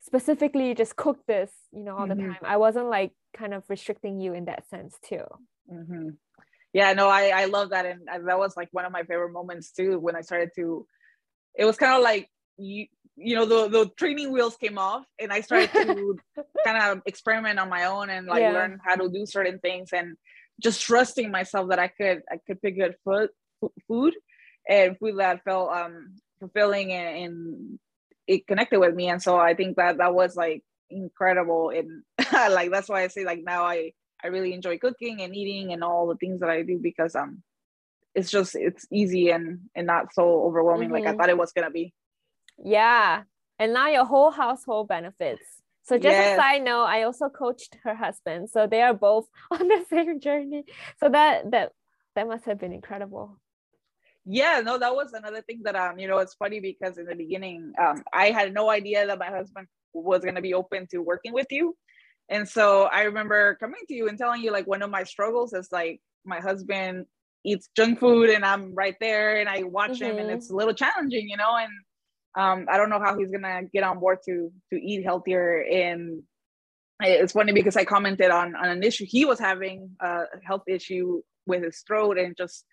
specifically 0.00 0.74
just 0.74 0.96
cook 0.96 1.18
this 1.26 1.50
you 1.72 1.84
know 1.84 1.96
all 1.96 2.06
mm-hmm. 2.06 2.20
the 2.20 2.34
time 2.34 2.38
i 2.44 2.56
wasn't 2.56 2.86
like 2.86 3.12
kind 3.36 3.54
of 3.54 3.62
restricting 3.68 4.20
you 4.20 4.34
in 4.34 4.46
that 4.46 4.68
sense 4.68 4.96
too 5.04 5.24
mm-hmm. 5.72 6.08
yeah 6.72 6.92
no 6.92 7.08
i 7.08 7.28
i 7.34 7.44
love 7.44 7.70
that 7.70 7.86
and 7.86 8.02
that 8.26 8.38
was 8.38 8.56
like 8.56 8.68
one 8.72 8.84
of 8.84 8.92
my 8.92 9.02
favorite 9.04 9.32
moments 9.32 9.70
too 9.70 9.98
when 9.98 10.16
i 10.16 10.20
started 10.20 10.50
to 10.54 10.86
it 11.54 11.64
was 11.64 11.76
kind 11.76 11.94
of 11.94 12.02
like 12.02 12.28
you 12.56 12.86
you 13.16 13.34
know 13.34 13.46
the 13.46 13.68
the 13.68 13.90
training 13.96 14.32
wheels 14.32 14.56
came 14.56 14.78
off 14.78 15.04
and 15.18 15.32
i 15.32 15.40
started 15.40 15.70
to 15.72 16.18
kind 16.64 16.82
of 16.82 17.02
experiment 17.06 17.58
on 17.58 17.68
my 17.68 17.86
own 17.86 18.10
and 18.10 18.26
like 18.26 18.40
yeah. 18.40 18.52
learn 18.52 18.78
how 18.84 18.94
to 18.94 19.08
do 19.08 19.24
certain 19.24 19.58
things 19.60 19.90
and 19.92 20.16
just 20.60 20.82
trusting 20.82 21.30
myself 21.30 21.68
that 21.70 21.78
i 21.78 21.88
could 21.88 22.22
i 22.30 22.38
could 22.46 22.60
pick 22.60 22.76
good 22.76 22.94
food 23.04 23.30
food 23.88 24.14
and 24.68 24.98
food 24.98 25.18
that 25.18 25.42
felt 25.44 25.70
um 25.70 26.14
fulfilling 26.38 26.92
and, 26.92 27.16
and 27.16 27.78
it 28.26 28.46
connected 28.46 28.78
with 28.78 28.94
me 28.94 29.08
and 29.08 29.22
so 29.22 29.36
i 29.36 29.54
think 29.54 29.76
that 29.76 29.98
that 29.98 30.14
was 30.14 30.36
like 30.36 30.62
incredible 30.90 31.70
and 31.70 32.02
like 32.32 32.70
that's 32.70 32.88
why 32.88 33.02
i 33.02 33.08
say 33.08 33.24
like 33.24 33.42
now 33.44 33.64
i 33.64 33.92
i 34.22 34.28
really 34.28 34.52
enjoy 34.52 34.78
cooking 34.78 35.22
and 35.22 35.34
eating 35.34 35.72
and 35.72 35.82
all 35.82 36.06
the 36.06 36.16
things 36.16 36.40
that 36.40 36.50
i 36.50 36.62
do 36.62 36.78
because 36.78 37.14
um 37.14 37.42
it's 38.14 38.30
just 38.30 38.54
it's 38.54 38.86
easy 38.90 39.30
and 39.30 39.60
and 39.74 39.86
not 39.86 40.12
so 40.14 40.44
overwhelming 40.44 40.88
mm-hmm. 40.88 40.94
like 40.94 41.04
i 41.04 41.08
mm-hmm. 41.08 41.18
thought 41.18 41.28
it 41.28 41.38
was 41.38 41.52
gonna 41.52 41.70
be 41.70 41.92
yeah. 42.62 43.22
And 43.58 43.72
now 43.72 43.88
your 43.88 44.04
whole 44.04 44.30
household 44.30 44.88
benefits. 44.88 45.42
So 45.82 45.96
just 45.96 46.12
yes. 46.12 46.36
a 46.36 46.40
side 46.40 46.64
note, 46.64 46.84
I 46.84 47.04
also 47.04 47.28
coached 47.28 47.76
her 47.84 47.94
husband. 47.94 48.50
So 48.50 48.66
they 48.66 48.82
are 48.82 48.94
both 48.94 49.26
on 49.50 49.68
the 49.68 49.84
same 49.88 50.20
journey. 50.20 50.64
So 50.98 51.08
that 51.08 51.50
that 51.52 51.72
that 52.14 52.26
must 52.26 52.44
have 52.46 52.58
been 52.58 52.72
incredible. 52.72 53.38
Yeah, 54.28 54.60
no, 54.64 54.76
that 54.76 54.94
was 54.94 55.12
another 55.12 55.40
thing 55.42 55.62
that 55.64 55.76
um, 55.76 55.98
you 55.98 56.08
know, 56.08 56.18
it's 56.18 56.34
funny 56.34 56.58
because 56.58 56.98
in 56.98 57.06
the 57.06 57.14
beginning, 57.14 57.72
um, 57.80 58.02
I 58.12 58.30
had 58.30 58.52
no 58.52 58.68
idea 58.68 59.06
that 59.06 59.18
my 59.18 59.30
husband 59.30 59.68
was 59.94 60.24
gonna 60.24 60.42
be 60.42 60.52
open 60.52 60.88
to 60.90 60.98
working 60.98 61.32
with 61.32 61.46
you. 61.50 61.76
And 62.28 62.48
so 62.48 62.84
I 62.84 63.02
remember 63.02 63.54
coming 63.54 63.80
to 63.86 63.94
you 63.94 64.08
and 64.08 64.18
telling 64.18 64.42
you 64.42 64.50
like 64.50 64.66
one 64.66 64.82
of 64.82 64.90
my 64.90 65.04
struggles 65.04 65.52
is 65.52 65.68
like 65.70 66.00
my 66.24 66.40
husband 66.40 67.06
eats 67.44 67.68
junk 67.76 68.00
food 68.00 68.30
and 68.30 68.44
I'm 68.44 68.74
right 68.74 68.96
there 69.00 69.38
and 69.38 69.48
I 69.48 69.62
watch 69.62 69.92
mm-hmm. 69.92 70.04
him 70.04 70.18
and 70.18 70.26
mm-hmm. 70.26 70.36
it's 70.38 70.50
a 70.50 70.56
little 70.56 70.74
challenging, 70.74 71.28
you 71.28 71.36
know, 71.36 71.56
and 71.56 71.70
um, 72.36 72.66
I 72.68 72.76
don't 72.76 72.90
know 72.90 72.98
how 72.98 73.16
he's 73.16 73.30
gonna 73.30 73.62
get 73.72 73.84
on 73.84 74.00
board 74.00 74.18
to 74.26 74.50
to 74.72 74.76
eat 74.76 75.04
healthier. 75.04 75.62
And 75.62 76.24
it's 77.00 77.32
funny 77.32 77.52
because 77.52 77.76
I 77.76 77.84
commented 77.84 78.32
on 78.32 78.56
on 78.56 78.68
an 78.68 78.82
issue 78.82 79.06
he 79.06 79.24
was 79.24 79.38
having 79.38 79.90
a 80.00 80.24
health 80.42 80.64
issue 80.66 81.22
with 81.46 81.62
his 81.62 81.84
throat 81.86 82.18
and 82.18 82.36
just 82.36 82.64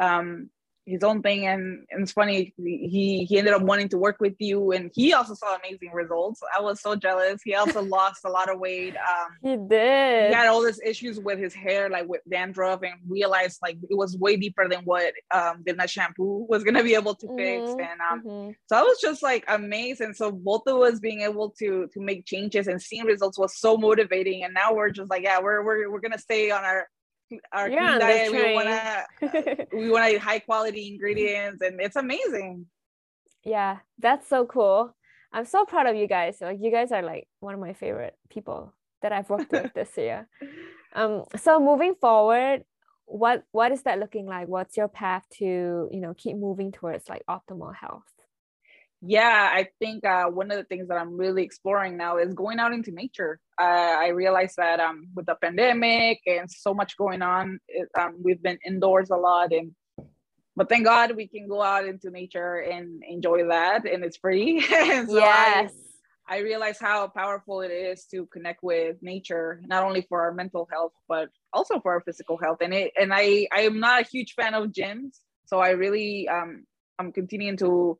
um, 0.00 0.50
his 0.86 1.02
own 1.02 1.20
thing 1.20 1.46
and, 1.46 1.84
and 1.90 2.02
it's 2.02 2.12
funny 2.12 2.54
he 2.56 3.26
he 3.28 3.38
ended 3.38 3.52
up 3.52 3.62
wanting 3.62 3.88
to 3.88 3.98
work 3.98 4.16
with 4.20 4.34
you 4.38 4.70
and 4.70 4.90
he 4.94 5.12
also 5.12 5.34
saw 5.34 5.56
amazing 5.56 5.90
results 5.92 6.40
i 6.56 6.60
was 6.60 6.80
so 6.80 6.94
jealous 6.94 7.42
he 7.44 7.54
also 7.54 7.82
lost 7.96 8.24
a 8.24 8.30
lot 8.30 8.48
of 8.48 8.60
weight 8.60 8.94
um 8.96 9.28
he 9.42 9.56
did 9.68 10.28
he 10.28 10.34
had 10.34 10.46
all 10.46 10.64
these 10.64 10.80
issues 10.84 11.18
with 11.18 11.38
his 11.38 11.52
hair 11.52 11.90
like 11.90 12.08
with 12.08 12.20
dandruff 12.30 12.82
and 12.82 12.94
realized 13.08 13.58
like 13.62 13.76
it 13.90 13.96
was 13.96 14.16
way 14.16 14.36
deeper 14.36 14.68
than 14.68 14.80
what 14.84 15.12
um 15.34 15.62
the 15.66 15.86
shampoo 15.86 16.46
was 16.48 16.62
gonna 16.62 16.84
be 16.84 16.94
able 16.94 17.14
to 17.14 17.26
fix 17.36 17.62
mm-hmm. 17.68 17.80
and 17.80 18.00
um 18.00 18.22
mm-hmm. 18.22 18.50
so 18.66 18.76
i 18.76 18.82
was 18.82 18.98
just 19.00 19.22
like 19.22 19.44
amazed 19.48 20.00
and 20.00 20.16
so 20.16 20.30
both 20.30 20.62
of 20.66 20.80
us 20.82 21.00
being 21.00 21.22
able 21.22 21.50
to 21.50 21.88
to 21.92 22.00
make 22.00 22.24
changes 22.24 22.68
and 22.68 22.80
seeing 22.80 23.04
results 23.04 23.38
was 23.38 23.58
so 23.58 23.76
motivating 23.76 24.44
and 24.44 24.54
now 24.54 24.72
we're 24.72 24.90
just 24.90 25.10
like 25.10 25.22
yeah 25.22 25.40
we're 25.40 25.64
we're, 25.64 25.90
we're 25.90 26.00
gonna 26.00 26.18
stay 26.18 26.50
on 26.52 26.64
our 26.64 26.88
our 27.52 27.68
yeah, 27.68 27.98
diet. 27.98 28.32
We 28.32 28.54
want 28.54 28.68
to 28.68 29.66
we 29.72 29.90
want 29.90 30.04
to 30.06 30.14
eat 30.14 30.20
high 30.20 30.38
quality 30.38 30.88
ingredients, 30.88 31.62
and 31.62 31.80
it's 31.80 31.96
amazing. 31.96 32.66
Yeah, 33.44 33.78
that's 33.98 34.28
so 34.28 34.46
cool. 34.46 34.94
I'm 35.32 35.44
so 35.44 35.64
proud 35.64 35.86
of 35.86 35.96
you 35.96 36.06
guys. 36.06 36.38
Like 36.40 36.58
you 36.60 36.70
guys 36.70 36.92
are 36.92 37.02
like 37.02 37.28
one 37.40 37.54
of 37.54 37.60
my 37.60 37.72
favorite 37.72 38.14
people 38.30 38.72
that 39.02 39.12
I've 39.12 39.28
worked 39.30 39.52
with 39.52 39.72
this 39.74 39.96
year. 39.96 40.28
Um, 40.94 41.24
so 41.36 41.60
moving 41.60 41.94
forward, 41.94 42.64
what 43.04 43.42
what 43.52 43.70
is 43.70 43.82
that 43.82 43.98
looking 43.98 44.24
like? 44.24 44.48
What's 44.48 44.78
your 44.78 44.88
path 44.88 45.24
to 45.34 45.90
you 45.92 46.00
know 46.00 46.14
keep 46.14 46.38
moving 46.38 46.72
towards 46.72 47.06
like 47.06 47.22
optimal 47.28 47.74
health? 47.74 48.15
Yeah 49.06 49.50
i 49.52 49.66
think 49.78 50.04
uh, 50.04 50.26
one 50.26 50.50
of 50.50 50.56
the 50.56 50.64
things 50.64 50.88
that 50.88 50.98
i'm 50.98 51.16
really 51.16 51.42
exploring 51.42 51.96
now 51.96 52.16
is 52.18 52.34
going 52.34 52.58
out 52.58 52.72
into 52.72 52.90
nature. 52.90 53.38
Uh, 53.60 53.96
i 53.98 54.08
realized 54.08 54.56
that 54.56 54.80
um, 54.80 55.08
with 55.14 55.26
the 55.26 55.34
pandemic 55.36 56.20
and 56.26 56.50
so 56.50 56.74
much 56.74 56.96
going 56.96 57.22
on 57.22 57.58
it, 57.68 57.88
um, 57.98 58.16
we've 58.22 58.42
been 58.42 58.58
indoors 58.66 59.10
a 59.10 59.16
lot 59.16 59.52
and 59.52 59.72
but 60.56 60.68
thank 60.68 60.84
god 60.84 61.14
we 61.14 61.28
can 61.28 61.46
go 61.46 61.62
out 61.62 61.86
into 61.86 62.10
nature 62.10 62.56
and 62.56 63.02
enjoy 63.08 63.46
that 63.46 63.86
and 63.86 64.04
it's 64.04 64.16
free. 64.16 64.60
So 65.06 65.18
yes. 65.18 65.72
I, 66.28 66.36
I 66.36 66.38
realize 66.38 66.78
how 66.80 67.06
powerful 67.08 67.60
it 67.60 67.70
is 67.70 68.06
to 68.06 68.26
connect 68.26 68.62
with 68.62 68.96
nature 69.02 69.60
not 69.66 69.84
only 69.84 70.02
for 70.08 70.22
our 70.22 70.32
mental 70.32 70.66
health 70.72 70.92
but 71.08 71.28
also 71.52 71.78
for 71.80 71.92
our 71.92 72.00
physical 72.00 72.38
health. 72.38 72.58
And 72.62 72.74
it 72.74 72.92
and 72.98 73.12
i 73.12 73.46
i 73.52 73.60
am 73.60 73.78
not 73.78 74.00
a 74.00 74.08
huge 74.08 74.34
fan 74.34 74.54
of 74.54 74.72
gyms 74.72 75.20
so 75.46 75.60
i 75.60 75.70
really 75.70 76.28
um 76.28 76.64
i'm 76.98 77.12
continuing 77.12 77.58
to 77.58 77.98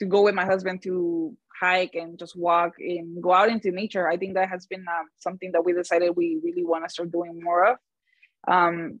to 0.00 0.06
go 0.06 0.22
with 0.22 0.34
my 0.34 0.44
husband 0.44 0.82
to 0.82 1.36
hike 1.60 1.94
and 1.94 2.18
just 2.18 2.36
walk 2.36 2.72
and 2.78 3.22
go 3.22 3.32
out 3.32 3.50
into 3.50 3.70
nature. 3.70 4.08
I 4.08 4.16
think 4.16 4.34
that 4.34 4.48
has 4.48 4.66
been 4.66 4.86
um, 4.88 5.06
something 5.18 5.52
that 5.52 5.64
we 5.64 5.72
decided 5.72 6.16
we 6.16 6.40
really 6.42 6.64
want 6.64 6.84
to 6.84 6.90
start 6.90 7.12
doing 7.12 7.40
more 7.42 7.66
of. 7.66 7.76
Um, 8.48 9.00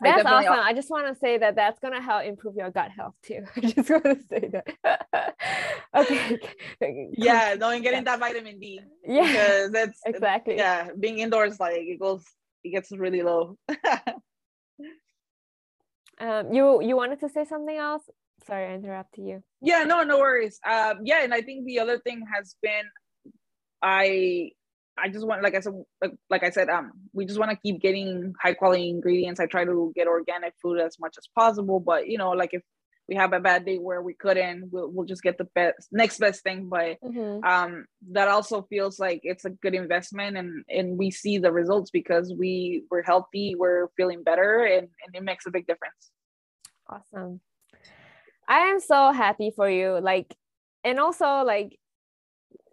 that's 0.00 0.26
I 0.26 0.32
awesome. 0.32 0.52
I 0.54 0.72
just 0.72 0.90
want 0.90 1.06
to 1.06 1.14
say 1.14 1.38
that 1.38 1.54
that's 1.54 1.78
going 1.78 1.94
to 1.94 2.00
help 2.00 2.24
improve 2.24 2.56
your 2.56 2.70
gut 2.70 2.90
health 2.90 3.14
too. 3.22 3.44
I 3.56 3.60
just 3.60 3.88
want 3.88 4.04
to 4.04 4.18
say 4.28 4.50
that. 4.52 5.36
okay. 5.96 6.38
Yeah, 7.16 7.54
no, 7.58 7.70
and 7.70 7.82
getting 7.82 8.04
that 8.04 8.18
vitamin 8.18 8.58
D. 8.58 8.80
Yeah. 9.06 9.26
Because 9.26 9.70
that's 9.70 10.00
exactly. 10.04 10.56
Yeah, 10.56 10.88
being 10.98 11.20
indoors, 11.20 11.60
like 11.60 11.76
it 11.76 12.00
goes, 12.00 12.24
it 12.64 12.70
gets 12.70 12.90
really 12.90 13.22
low. 13.22 13.56
um, 16.18 16.52
you 16.52 16.82
you 16.82 16.96
wanted 16.96 17.20
to 17.20 17.28
say 17.28 17.44
something 17.44 17.76
else? 17.76 18.02
Sorry 18.46 18.66
i 18.66 18.74
interrupted 18.74 19.24
you. 19.24 19.42
Yeah 19.60 19.84
no 19.84 20.02
no 20.02 20.18
worries. 20.18 20.58
Um 20.68 21.00
yeah 21.04 21.22
and 21.22 21.34
i 21.34 21.42
think 21.42 21.66
the 21.66 21.80
other 21.80 21.98
thing 21.98 22.24
has 22.34 22.56
been 22.62 22.84
i 23.82 24.50
i 24.98 25.08
just 25.08 25.26
want 25.26 25.42
like 25.42 25.54
i 25.54 25.60
said 25.60 25.72
like, 26.00 26.12
like 26.30 26.44
i 26.44 26.50
said 26.50 26.68
um 26.68 26.92
we 27.12 27.24
just 27.26 27.38
want 27.38 27.50
to 27.50 27.56
keep 27.56 27.80
getting 27.80 28.34
high 28.40 28.54
quality 28.54 28.88
ingredients. 28.88 29.40
I 29.40 29.46
try 29.46 29.64
to 29.64 29.92
get 29.94 30.06
organic 30.06 30.54
food 30.62 30.80
as 30.80 30.98
much 30.98 31.16
as 31.18 31.28
possible 31.34 31.80
but 31.80 32.08
you 32.08 32.18
know 32.18 32.30
like 32.30 32.50
if 32.52 32.62
we 33.08 33.16
have 33.16 33.32
a 33.32 33.40
bad 33.40 33.66
day 33.66 33.78
where 33.78 34.00
we 34.00 34.14
couldn't 34.14 34.70
we'll, 34.70 34.88
we'll 34.90 35.06
just 35.06 35.22
get 35.22 35.36
the 35.36 35.48
best 35.54 35.88
next 35.90 36.18
best 36.18 36.42
thing. 36.42 36.68
But 36.68 36.98
mm-hmm. 37.02 37.44
um 37.44 37.86
that 38.12 38.28
also 38.28 38.62
feels 38.62 38.98
like 38.98 39.20
it's 39.24 39.44
a 39.44 39.50
good 39.50 39.74
investment 39.74 40.36
and 40.36 40.64
and 40.68 40.96
we 40.96 41.10
see 41.10 41.38
the 41.38 41.52
results 41.52 41.90
because 41.90 42.32
we 42.32 42.84
we're 42.90 43.02
healthy 43.02 43.54
we're 43.56 43.88
feeling 43.96 44.22
better 44.22 44.64
and, 44.64 44.88
and 45.04 45.14
it 45.14 45.22
makes 45.22 45.46
a 45.46 45.50
big 45.50 45.66
difference. 45.66 46.10
Awesome 46.88 47.40
I 48.52 48.68
am 48.68 48.80
so 48.80 49.12
happy 49.12 49.50
for 49.56 49.68
you. 49.70 49.98
Like, 49.98 50.36
and 50.84 51.00
also 51.00 51.42
like, 51.42 51.78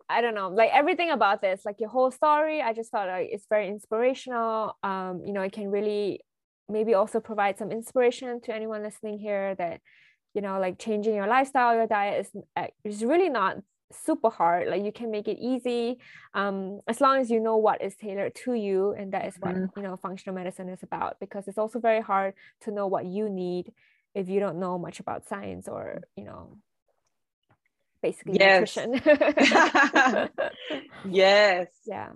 I 0.09 0.19
don't 0.19 0.35
know, 0.35 0.49
like 0.49 0.71
everything 0.73 1.09
about 1.09 1.41
this, 1.41 1.61
like 1.65 1.79
your 1.79 1.89
whole 1.89 2.11
story, 2.11 2.61
I 2.61 2.73
just 2.73 2.91
thought 2.91 3.07
like 3.07 3.29
it's 3.31 3.45
very 3.49 3.69
inspirational. 3.69 4.75
Um, 4.83 5.21
you 5.25 5.31
know, 5.31 5.41
it 5.41 5.53
can 5.53 5.71
really 5.71 6.19
maybe 6.67 6.95
also 6.95 7.21
provide 7.21 7.57
some 7.57 7.71
inspiration 7.71 8.41
to 8.41 8.53
anyone 8.53 8.83
listening 8.83 9.19
here 9.19 9.55
that, 9.55 9.79
you 10.33 10.41
know, 10.41 10.59
like 10.59 10.79
changing 10.79 11.15
your 11.15 11.27
lifestyle, 11.27 11.73
your 11.73 11.87
diet 11.87 12.25
is 12.25 12.43
uh, 12.57 12.67
is 12.83 13.05
really 13.05 13.29
not 13.29 13.57
super 13.91 14.29
hard 14.29 14.67
like 14.67 14.83
you 14.83 14.91
can 14.91 15.09
make 15.09 15.27
it 15.27 15.39
easy 15.41 15.97
um, 16.35 16.79
as 16.87 17.01
long 17.01 17.17
as 17.19 17.31
you 17.31 17.39
know 17.39 17.57
what 17.57 17.81
is 17.81 17.95
tailored 17.95 18.35
to 18.35 18.53
you 18.53 18.91
and 18.91 19.13
that 19.13 19.25
is 19.25 19.33
what 19.39 19.55
mm-hmm. 19.55 19.79
you 19.79 19.81
know 19.81 19.97
functional 19.97 20.35
medicine 20.35 20.69
is 20.69 20.83
about 20.83 21.19
because 21.19 21.47
it's 21.47 21.57
also 21.57 21.79
very 21.79 21.99
hard 21.99 22.35
to 22.61 22.69
know 22.69 22.85
what 22.85 23.03
you 23.07 23.27
need 23.31 23.71
if 24.19 24.29
you 24.29 24.39
don't 24.39 24.59
know 24.59 24.77
much 24.77 24.99
about 24.99 25.27
science 25.27 25.67
or 25.67 26.01
you 26.15 26.25
know 26.25 26.57
basically 28.01 28.37
yes. 28.39 28.77
nutrition. 28.77 29.01
Yes. 31.09 31.67
Yeah. 31.85 32.09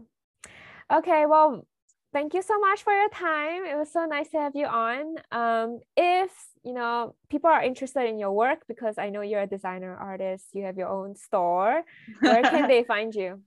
Okay 0.91 1.25
well 1.25 1.65
thank 2.11 2.33
you 2.35 2.41
so 2.43 2.59
much 2.59 2.83
for 2.83 2.93
your 2.93 3.09
time. 3.09 3.65
It 3.65 3.75
was 3.75 3.91
so 3.91 4.05
nice 4.05 4.29
to 4.29 4.37
have 4.37 4.55
you 4.55 4.67
on. 4.67 5.15
Um, 5.31 5.79
if 5.97 6.31
you 6.63 6.73
know 6.73 7.15
people 7.29 7.49
are 7.49 7.63
interested 7.63 8.07
in 8.07 8.17
your 8.17 8.31
work 8.31 8.59
because 8.67 8.95
i 8.97 9.09
know 9.09 9.19
you're 9.19 9.41
a 9.41 9.47
designer 9.47 9.93
artist 9.97 10.45
you 10.53 10.63
have 10.63 10.77
your 10.77 10.87
own 10.87 11.13
store 11.13 11.83
where 12.21 12.41
can 12.41 12.69
they 12.69 12.83
find 12.93 13.13
you? 13.13 13.41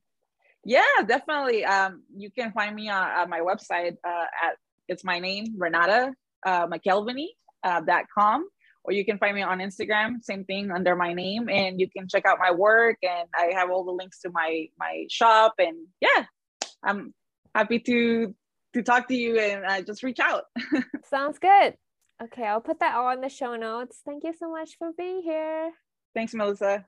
Yeah 0.65 0.97
definitely. 1.07 1.65
Um, 1.65 2.03
you 2.15 2.31
can 2.31 2.53
find 2.53 2.75
me 2.75 2.89
on, 2.89 3.07
on 3.21 3.31
my 3.31 3.41
website 3.41 3.97
uh, 4.05 4.29
at 4.45 4.55
it's 4.89 5.05
my 5.05 5.19
name 5.19 5.45
renata 5.57 6.13
uh, 6.45 6.67
mcelveny 6.67 7.29
uh, 7.67 7.83
.com 8.15 8.47
or 8.87 8.93
you 8.93 9.05
can 9.05 9.19
find 9.19 9.35
me 9.35 9.43
on 9.43 9.59
Instagram, 9.59 10.23
same 10.23 10.45
thing 10.45 10.71
under 10.71 10.95
my 10.95 11.13
name, 11.13 11.49
and 11.49 11.81
you 11.81 11.91
can 11.91 12.09
check 12.09 12.25
out 12.25 12.39
my 12.39 12.53
work. 12.53 12.97
And 13.03 13.29
I 13.35 13.53
have 13.59 13.69
all 13.71 13.85
the 13.85 13.91
links 13.91 14.21
to 14.21 14.31
my 14.31 14.69
my 14.79 15.07
shop. 15.11 15.55
And 15.59 15.77
yeah, 16.01 16.25
I'm 16.83 17.13
happy 17.55 17.81
to 17.81 18.35
to 18.75 18.83
talk 18.83 19.09
to 19.09 19.17
you 19.17 19.39
and 19.39 19.65
uh, 19.65 19.83
just 19.83 20.03
reach 20.03 20.21
out. 20.21 20.45
Sounds 21.11 21.39
good. 21.39 21.75
Okay, 22.23 22.45
I'll 22.45 22.61
put 22.61 22.81
that 22.81 22.95
all 22.95 23.11
in 23.11 23.21
the 23.21 23.29
show 23.29 23.57
notes. 23.57 24.01
Thank 24.07 24.25
you 24.25 24.33
so 24.39 24.51
much 24.51 24.77
for 24.79 24.91
being 24.97 25.23
here. 25.23 25.73
Thanks, 26.15 26.33
Melissa. 26.33 26.87